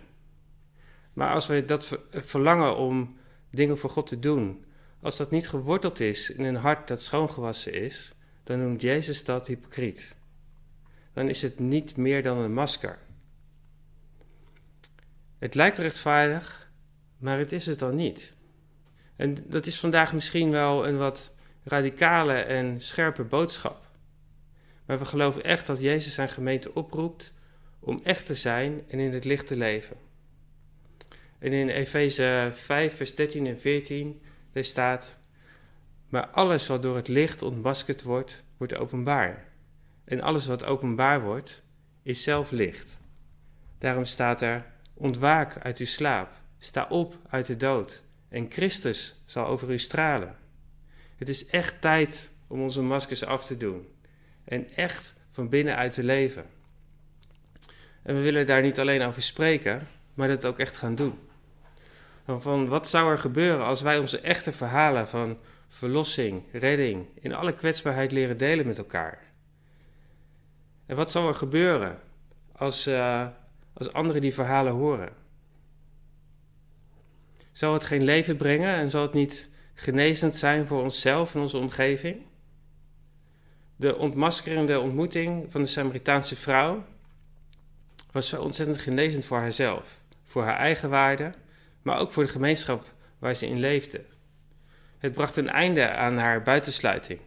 Maar 1.13 1.33
als 1.33 1.47
we 1.47 1.65
dat 1.65 1.99
verlangen 2.11 2.77
om 2.77 3.17
dingen 3.51 3.79
voor 3.79 3.91
God 3.91 4.07
te 4.07 4.19
doen, 4.19 4.65
als 5.03 5.17
dat 5.17 5.31
niet 5.31 5.49
geworteld 5.49 6.01
is 6.01 6.31
in 6.31 6.45
een 6.45 6.57
hart 6.57 6.89
dat 6.89 7.03
schoongewassen 7.03 7.73
is, 7.73 8.15
dan 8.45 8.63
noemt 8.63 8.83
Jezus 8.83 9.25
dat 9.25 9.47
hypocriet. 9.47 10.19
Dan 11.13 11.29
is 11.29 11.43
het 11.43 11.59
niet 11.59 11.97
meer 11.97 12.23
dan 12.23 12.39
een 12.39 12.53
masker. 12.53 12.99
Het 15.39 15.55
lijkt 15.55 15.79
rechtvaardig, 15.79 16.71
maar 17.19 17.39
het 17.39 17.53
is 17.53 17.67
het 17.67 17.79
dan 17.79 17.95
niet. 17.95 18.35
En 19.17 19.37
dat 19.47 19.67
is 19.67 19.81
vandaag 19.81 20.13
misschien 20.13 20.51
wel 20.51 20.87
een 20.87 20.97
wat 20.97 21.35
radicale 21.65 22.33
en 22.33 22.81
scherpe 22.81 23.25
boodschap. 23.25 23.89
Maar 24.87 24.99
we 24.99 25.05
geloven 25.05 25.45
echt 25.45 25.67
dat 25.67 25.81
Jezus 25.81 26.15
zijn 26.15 26.29
gemeente 26.29 26.75
oproept 26.75 27.35
om 27.81 28.01
echt 28.03 28.27
te 28.27 28.35
zijn 28.35 28.83
en 28.89 28.99
in 28.99 29.13
het 29.13 29.25
licht 29.25 29.47
te 29.47 29.57
leven. 29.57 29.97
En 31.39 31.53
in 31.53 31.69
Efeze 31.69 32.51
5, 32.53 32.97
vers 32.97 33.15
13 33.15 33.47
en 33.47 33.59
14, 33.59 34.23
daar 34.53 34.65
staat: 34.65 35.19
Maar 36.09 36.27
alles 36.27 36.67
wat 36.67 36.83
door 36.83 36.97
het 36.97 37.09
licht 37.09 37.43
ontmaskerd 37.43 38.03
wordt, 38.03 38.43
wordt 38.57 38.77
openbaar. 38.77 39.50
En 40.11 40.21
alles 40.21 40.47
wat 40.47 40.65
openbaar 40.65 41.23
wordt, 41.23 41.63
is 42.03 42.23
zelf 42.23 42.51
licht. 42.51 43.01
Daarom 43.79 44.05
staat 44.05 44.43
er: 44.43 44.65
Ontwaak 44.95 45.59
uit 45.59 45.79
uw 45.79 45.87
slaap, 45.87 46.29
sta 46.59 46.87
op 46.89 47.17
uit 47.29 47.47
de 47.47 47.57
dood, 47.57 48.03
en 48.29 48.47
Christus 48.49 49.23
zal 49.25 49.47
over 49.47 49.71
u 49.71 49.79
stralen. 49.79 50.37
Het 51.17 51.29
is 51.29 51.47
echt 51.47 51.81
tijd 51.81 52.33
om 52.47 52.63
onze 52.63 52.83
maskers 52.83 53.25
af 53.25 53.45
te 53.45 53.57
doen 53.57 53.89
en 54.45 54.71
echt 54.75 55.15
van 55.29 55.49
binnenuit 55.49 55.93
te 55.93 56.03
leven. 56.03 56.45
En 58.03 58.15
we 58.15 58.21
willen 58.21 58.47
daar 58.47 58.63
niet 58.63 58.81
alleen 58.81 59.03
over 59.03 59.23
spreken, 59.23 59.89
maar 60.15 60.29
dat 60.29 60.47
ook 60.47 60.59
echt 60.59 60.77
gaan 60.77 60.95
doen. 60.95 61.19
Van 62.27 62.69
wat 62.69 62.89
zou 62.89 63.11
er 63.11 63.19
gebeuren 63.19 63.65
als 63.65 63.81
wij 63.81 63.99
onze 63.99 64.21
echte 64.21 64.53
verhalen 64.53 65.09
van 65.09 65.39
verlossing, 65.69 66.43
redding, 66.53 67.07
in 67.21 67.35
alle 67.35 67.55
kwetsbaarheid 67.55 68.13
leren 68.13 68.37
delen 68.37 68.67
met 68.67 68.79
elkaar? 68.79 69.30
En 70.91 70.97
wat 70.97 71.11
zou 71.11 71.29
er 71.29 71.35
gebeuren 71.35 71.99
als, 72.53 72.87
uh, 72.87 73.27
als 73.73 73.93
anderen 73.93 74.21
die 74.21 74.35
verhalen 74.35 74.73
horen? 74.73 75.13
Zal 77.53 77.73
het 77.73 77.85
geen 77.85 78.03
leven 78.03 78.37
brengen 78.37 78.75
en 78.75 78.91
zal 78.91 79.03
het 79.03 79.13
niet 79.13 79.49
genezend 79.75 80.37
zijn 80.37 80.67
voor 80.67 80.83
onszelf 80.83 81.35
en 81.35 81.41
onze 81.41 81.57
omgeving? 81.57 82.23
De 83.77 83.97
ontmaskerende 83.97 84.81
ontmoeting 84.81 85.53
van 85.53 85.63
de 85.63 85.69
Samaritaanse 85.69 86.37
vrouw 86.37 86.85
was 88.13 88.29
zo 88.29 88.43
ontzettend 88.43 88.79
genezend 88.79 89.25
voor 89.25 89.39
haarzelf, 89.39 90.01
voor 90.25 90.45
haar 90.45 90.59
eigen 90.59 90.91
waarde, 90.91 91.31
maar 91.83 91.99
ook 91.99 92.13
voor 92.13 92.25
de 92.25 92.33
gemeenschap 92.33 92.85
waar 93.19 93.35
ze 93.35 93.47
in 93.47 93.59
leefde. 93.59 94.05
Het 94.99 95.13
bracht 95.13 95.37
een 95.37 95.51
einde 95.51 95.91
aan 95.91 96.19
haar 96.19 96.43
buitensluiting. 96.43 97.21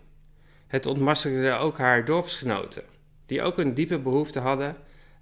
Het 0.67 0.85
ontmaskerde 0.85 1.53
ook 1.53 1.77
haar 1.77 2.05
dorpsgenoten, 2.05 2.91
die 3.25 3.41
ook 3.41 3.57
een 3.57 3.73
diepe 3.73 3.99
behoefte 3.99 4.39
hadden 4.39 4.75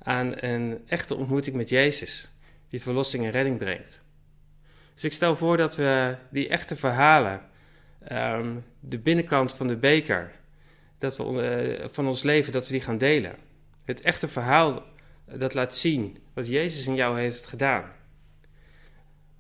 aan 0.04 0.34
een 0.36 0.82
echte 0.88 1.16
ontmoeting 1.16 1.56
met 1.56 1.70
Jezus, 1.70 2.30
die 2.70 2.82
verlossing 2.82 3.24
en 3.24 3.32
redding 3.32 3.58
brengt. 3.58 4.04
Dus 4.94 5.04
ik 5.04 5.14
stel 5.14 5.36
voor 5.36 5.58
dat 5.58 5.76
we 5.76 6.16
die 6.30 6.48
echte 6.48 6.76
verhalen, 6.76 7.42
ehm, 8.00 8.56
de 8.80 9.00
binnenkant 9.00 9.54
van 9.54 9.68
de 9.68 9.78
beker, 9.78 10.32
dat 10.98 11.18
we, 11.18 11.42
eh, 11.42 11.88
van 11.92 12.08
ons 12.08 12.24
leven, 12.24 12.52
dat 12.52 12.66
we 12.66 12.72
die 12.72 12.82
gaan 12.82 12.98
delen. 12.98 13.36
Het 13.86 14.02
echte 14.02 14.28
verhaal 14.28 14.84
dat 15.26 15.54
laat 15.54 15.76
zien 15.76 16.18
wat 16.34 16.48
Jezus 16.48 16.88
in 16.88 16.96
jou 16.96 17.20
heeft 17.20 17.46
gedaan. 17.48 17.92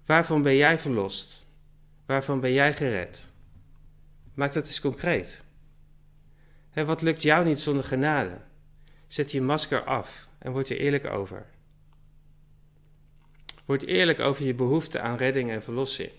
Waarvan 0.06 0.42
ben 0.42 0.56
jij 0.56 0.80
verlost? 0.80 1.48
Waarvan 2.06 2.40
ben 2.40 2.54
jij 2.54 2.74
gered? 2.74 3.32
Maak 4.34 4.54
dat 4.54 4.68
eens 4.68 4.82
concreet. 4.82 5.44
En 6.72 6.86
wat 6.86 7.02
lukt 7.02 7.22
jou 7.22 7.46
niet 7.46 7.60
zonder 7.60 7.84
genade? 7.84 8.38
Zet 9.12 9.32
je 9.32 9.42
masker 9.42 9.84
af 9.84 10.28
en 10.38 10.52
word 10.52 10.70
er 10.70 10.78
eerlijk 10.78 11.06
over. 11.06 11.46
Word 13.66 13.86
eerlijk 13.86 14.20
over 14.20 14.46
je 14.46 14.54
behoefte 14.54 15.00
aan 15.00 15.18
redding 15.18 15.52
en 15.52 15.64
verlossing. 15.64 16.12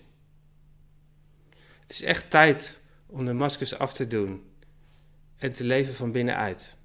Het 1.81 1.91
is 1.91 2.01
echt 2.01 2.29
tijd 2.29 2.79
om 3.05 3.25
de 3.25 3.33
maskers 3.33 3.77
af 3.77 3.93
te 3.93 4.07
doen 4.07 4.43
en 5.37 5.53
te 5.53 5.63
leven 5.63 5.93
van 5.93 6.11
binnenuit. 6.11 6.77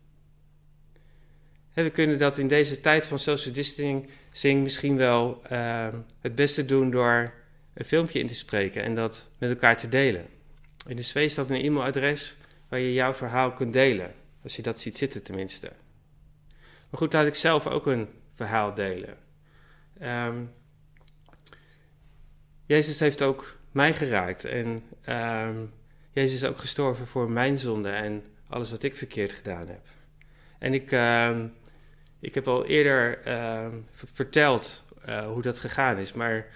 we 1.75 1.91
kunnen 1.91 2.19
dat 2.19 2.39
in 2.39 2.49
deze 2.49 2.81
tijd 2.81 3.07
van 3.07 3.19
social 3.19 3.55
distancing 3.55 4.63
misschien 4.63 4.97
wel 4.97 5.43
uh, 5.53 5.89
het 6.21 6.35
beste 6.35 6.65
doen 6.65 6.91
door 6.91 7.35
een 7.75 7.85
filmpje 7.85 8.19
in 8.19 8.27
te 8.27 8.35
spreken 8.35 8.83
en 8.83 8.95
dat 8.95 9.31
met 9.39 9.51
elkaar 9.51 9.77
te 9.77 9.89
delen. 9.89 10.27
In 10.87 10.97
de 10.97 11.03
SW 11.03 11.19
staat 11.27 11.51
een 11.51 11.65
e-mailadres 11.65 12.37
waar 12.69 12.81
je 12.81 12.93
jouw 12.93 13.15
verhaal 13.15 13.53
kunt 13.53 13.73
delen, 13.73 14.15
als 14.43 14.57
je 14.57 14.63
dat 14.63 14.81
ziet 14.81 14.97
zitten 14.97 15.23
tenminste. 15.23 15.73
Maar 16.91 17.01
goed, 17.01 17.13
laat 17.13 17.27
ik 17.27 17.35
zelf 17.35 17.67
ook 17.67 17.87
een 17.87 18.09
verhaal 18.35 18.75
delen. 18.75 19.17
Um, 20.03 20.51
Jezus 22.67 23.01
heeft 23.01 23.23
ook 23.23 23.57
mij 23.73 23.95
geraakt 23.95 24.45
en 24.45 24.83
um, 25.09 25.73
Jezus 26.13 26.43
is 26.43 26.49
ook 26.49 26.59
gestorven 26.59 27.07
voor 27.07 27.31
mijn 27.31 27.59
zonde 27.59 27.91
en 27.91 28.25
alles 28.49 28.71
wat 28.71 28.83
ik 28.83 28.97
verkeerd 28.97 29.33
gedaan 29.33 29.69
heb. 29.69 29.87
En 30.59 30.75
ik, 30.75 30.93
uh, 30.93 31.39
ik 32.21 32.35
heb 32.35 32.49
al 32.49 32.67
eerder 32.67 33.19
verteld 33.95 34.85
uh, 35.09 35.27
hoe 35.27 35.43
dat 35.43 35.61
gegaan 35.61 35.97
is, 35.97 36.13
maar 36.13 36.47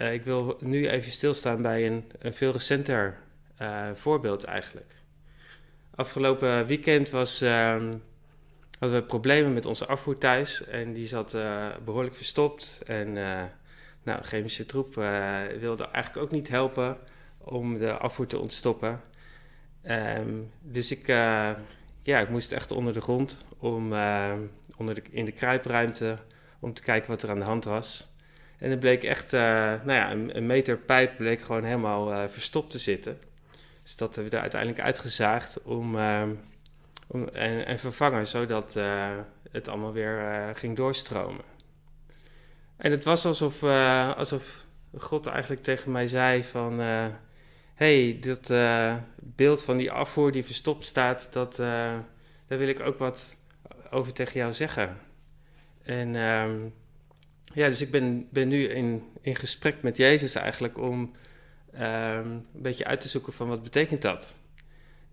uh, 0.00 0.12
ik 0.12 0.24
wil 0.24 0.56
nu 0.60 0.88
even 0.88 1.12
stilstaan 1.12 1.62
bij 1.62 1.86
een, 1.86 2.04
een 2.18 2.34
veel 2.34 2.52
recenter 2.52 3.18
uh, 3.62 3.90
voorbeeld 3.94 4.44
eigenlijk. 4.44 4.94
Afgelopen 5.94 6.66
weekend 6.66 7.10
was, 7.10 7.40
ehm, 7.40 7.94
hadden 8.80 9.00
we 9.00 9.06
problemen 9.06 9.52
met 9.52 9.66
onze 9.66 9.86
afvoer 9.86 10.18
thuis 10.18 10.64
en 10.64 10.92
die 10.92 11.06
zat 11.06 11.38
behoorlijk 11.84 12.16
verstopt. 12.16 12.82
En 12.86 13.12
nou, 14.02 14.20
de 14.20 14.26
chemische 14.26 14.66
troep 14.66 14.94
wilde 15.60 15.88
eigenlijk 15.92 16.24
ook 16.24 16.30
niet 16.30 16.48
helpen 16.48 16.98
om 17.38 17.78
de 17.78 17.92
afvoer 17.92 18.26
te 18.26 18.38
ontstoppen. 18.38 19.00
Um, 19.86 20.50
dus 20.60 20.90
ik, 20.90 21.06
ja, 22.02 22.18
ik 22.20 22.28
moest 22.28 22.52
echt 22.52 22.72
onder 22.72 22.92
de 22.92 23.00
grond, 23.00 23.44
om, 23.58 23.84
onder 24.76 24.94
de, 24.94 25.02
in 25.10 25.24
de 25.24 25.32
kruipruimte, 25.32 26.16
om 26.60 26.74
te 26.74 26.82
kijken 26.82 27.10
wat 27.10 27.22
er 27.22 27.30
aan 27.30 27.38
de 27.38 27.44
hand 27.44 27.64
was. 27.64 28.08
En 28.58 28.70
het 28.70 28.80
bleek 28.80 29.04
echt, 29.04 29.32
nou 29.32 29.92
ja, 29.92 30.10
een, 30.10 30.36
een, 30.36 30.46
meter 30.46 30.76
pijp 30.76 31.16
bleek 31.16 31.40
gewoon 31.40 31.64
helemaal 31.64 32.28
verstopt 32.28 32.70
te 32.70 32.78
zitten. 32.78 33.18
Dus 33.82 33.96
dat 33.96 34.14
hebben 34.14 34.30
we 34.30 34.36
er 34.36 34.42
uiteindelijk 34.42 34.82
uitgezaagd 34.82 35.62
om, 35.62 35.96
ehm, 35.96 36.30
en, 37.32 37.66
en, 37.66 37.78
vervangen, 37.78 38.26
zodat 38.26 38.74
het 39.50 39.68
allemaal 39.68 39.92
weer 39.92 40.50
ging 40.54 40.76
doorstromen. 40.76 41.44
En 42.76 42.90
het 42.90 43.04
was 43.04 43.26
alsof, 43.26 43.62
alsof 44.16 44.64
God 44.96 45.26
eigenlijk 45.26 45.62
tegen 45.62 45.92
mij 45.92 46.06
zei 46.06 46.44
van 46.44 46.80
hey, 47.74 48.18
dat 48.20 48.52
beeld 49.16 49.62
van 49.64 49.76
die 49.76 49.90
afvoer 49.90 50.32
die 50.32 50.44
verstopt 50.44 50.86
staat, 50.86 51.28
dat, 51.32 51.56
daar 51.56 52.04
wil 52.46 52.68
ik 52.68 52.80
ook 52.80 52.98
wat 52.98 53.36
over 53.90 54.12
tegen 54.12 54.40
jou 54.40 54.52
zeggen. 54.52 54.98
En 55.82 56.14
um, 56.14 56.74
ja, 57.44 57.68
dus 57.68 57.80
ik 57.80 57.90
ben, 57.90 58.28
ben 58.30 58.48
nu 58.48 58.64
in, 58.64 59.02
in 59.20 59.36
gesprek 59.36 59.82
met 59.82 59.96
Jezus 59.96 60.34
eigenlijk 60.34 60.78
om 60.78 61.14
um, 61.74 61.80
een 61.80 62.46
beetje 62.52 62.84
uit 62.84 63.00
te 63.00 63.08
zoeken 63.08 63.32
van 63.32 63.48
wat 63.48 63.62
betekent 63.62 64.02
dat. 64.02 64.34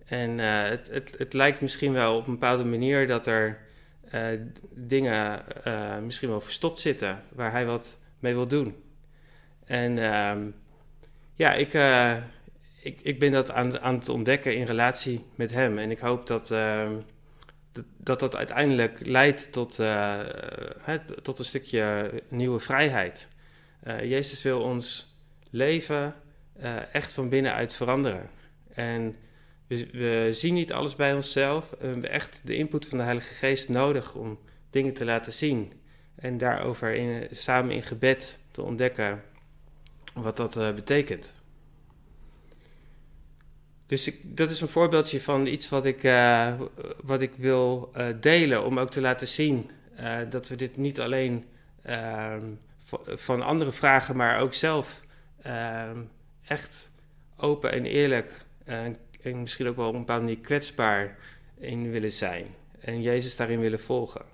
En 0.07 0.39
eh, 0.39 0.69
het, 0.69 0.89
het, 0.91 1.15
het 1.17 1.33
lijkt 1.33 1.61
misschien 1.61 1.93
wel 1.93 2.15
op 2.15 2.27
een 2.27 2.33
bepaalde 2.33 2.63
manier 2.63 3.07
dat 3.07 3.27
er 3.27 3.59
uh, 4.13 4.27
dingen 4.71 5.43
uh, 5.67 5.97
misschien 5.97 6.29
wel 6.29 6.41
verstopt 6.41 6.79
zitten 6.79 7.23
waar 7.29 7.51
hij 7.51 7.65
wat 7.65 7.99
mee 8.19 8.33
wil 8.33 8.47
doen. 8.47 8.75
En 9.65 9.97
uh, 9.97 10.35
ja, 11.33 11.53
ik, 11.53 11.73
ik, 12.81 13.01
ik 13.01 13.19
ben 13.19 13.31
dat 13.31 13.51
aan, 13.51 13.79
aan 13.79 13.95
het 13.95 14.09
ontdekken 14.09 14.55
in 14.55 14.65
relatie 14.65 15.25
met 15.35 15.51
hem. 15.51 15.77
En 15.77 15.91
ik 15.91 15.99
hoop 15.99 16.27
dat 16.27 16.51
ehm, 16.51 16.95
dat, 17.71 17.85
dat, 17.97 18.19
dat 18.19 18.35
uiteindelijk 18.35 19.05
leidt 19.05 19.51
tot, 19.51 19.81
tot 21.21 21.39
een 21.39 21.45
stukje 21.45 22.11
nieuwe 22.29 22.59
vrijheid. 22.59 23.27
Jezus 23.85 24.43
wil 24.43 24.61
ons 24.61 25.15
leven 25.49 26.13
echt 26.91 27.13
van 27.13 27.29
binnenuit 27.29 27.73
veranderen. 27.73 28.29
En 28.73 29.15
we, 29.67 30.27
zien 30.31 30.53
niet 30.53 30.73
alles 30.73 30.95
bij 30.95 31.13
onszelf. 31.13 31.69
We 31.79 31.87
hebben 31.87 32.09
echt 32.09 32.41
de 32.43 32.55
input 32.55 32.85
van 32.85 32.97
de 32.97 33.03
Heilige 33.03 33.33
Geest 33.33 33.69
nodig 33.69 34.15
om 34.15 34.39
dingen 34.69 34.93
te 34.93 35.05
laten 35.05 35.33
zien. 35.33 35.73
En 36.15 36.37
daarover 36.37 37.27
samen 37.31 37.71
in 37.71 37.83
gebed 37.83 38.39
te 38.51 38.61
ontdekken 38.61 39.23
wat 40.13 40.37
dat 40.37 40.57
uh, 40.57 40.73
betekent. 40.73 41.33
Dus 43.85 44.07
ik, 44.07 44.37
dat 44.37 44.49
is 44.49 44.61
een 44.61 44.67
voorbeeldje 44.67 45.21
van 45.21 45.45
iets 45.45 45.69
wat 45.69 45.85
ik, 45.85 46.03
uh, 46.03 46.53
wat 47.03 47.21
ik 47.21 47.31
wil 47.37 47.91
uh, 47.97 48.07
delen. 48.21 48.65
Om 48.65 48.79
ook 48.79 48.89
te 48.89 49.01
laten 49.01 49.27
zien 49.27 49.71
dat 50.29 50.47
we 50.47 50.55
dit 50.55 50.77
niet 50.77 50.99
alleen 50.99 51.45
ehm, 51.81 52.43
van 53.05 53.41
anderen 53.41 53.73
vragen, 53.73 54.15
maar 54.15 54.39
ook 54.39 54.53
zelf 54.53 55.03
ehm, 55.41 56.01
echt 56.47 56.91
open 57.37 57.71
en 57.71 57.85
eerlijk 57.85 58.45
en 59.33 59.39
misschien 59.39 59.67
ook 59.67 59.75
wel 59.75 59.87
op 59.87 59.93
een 59.93 59.99
bepaalde 59.99 60.23
manier 60.23 60.39
kwetsbaar 60.39 61.17
in 61.59 61.91
willen 61.91 62.11
zijn. 62.11 62.45
En 62.79 63.01
Jezus 63.01 63.35
daarin 63.35 63.59
willen 63.59 63.79
volgen. 63.79 64.25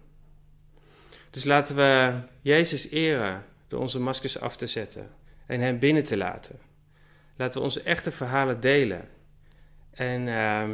Dus 1.29 1.43
laten 1.43 1.75
we 1.75 2.13
Jezus 2.41 2.89
eren 2.89 3.45
door 3.67 3.79
onze 3.79 3.99
maskers 3.99 4.39
af 4.39 4.55
te 4.55 4.67
zetten 4.67 5.09
en 5.45 5.59
Hem 5.59 5.79
binnen 5.79 6.03
te 6.03 6.17
laten. 6.17 6.59
Laten 7.35 7.59
we 7.59 7.65
onze 7.65 7.81
echte 7.81 8.11
verhalen 8.11 8.59
delen. 8.59 9.09
En 9.91 10.27
uh, 10.27 10.69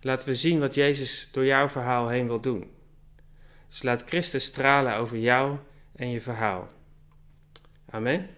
laten 0.00 0.28
we 0.28 0.34
zien 0.34 0.60
wat 0.60 0.74
Jezus 0.74 1.28
door 1.32 1.44
jouw 1.44 1.68
verhaal 1.68 2.08
heen 2.08 2.26
wil 2.26 2.40
doen. 2.40 2.70
Dus 3.68 3.82
laat 3.82 4.04
Christus 4.06 4.44
stralen 4.44 4.96
over 4.96 5.18
jou 5.18 5.58
en 5.96 6.10
je 6.10 6.20
verhaal. 6.20 6.68
Amen. 7.90 8.28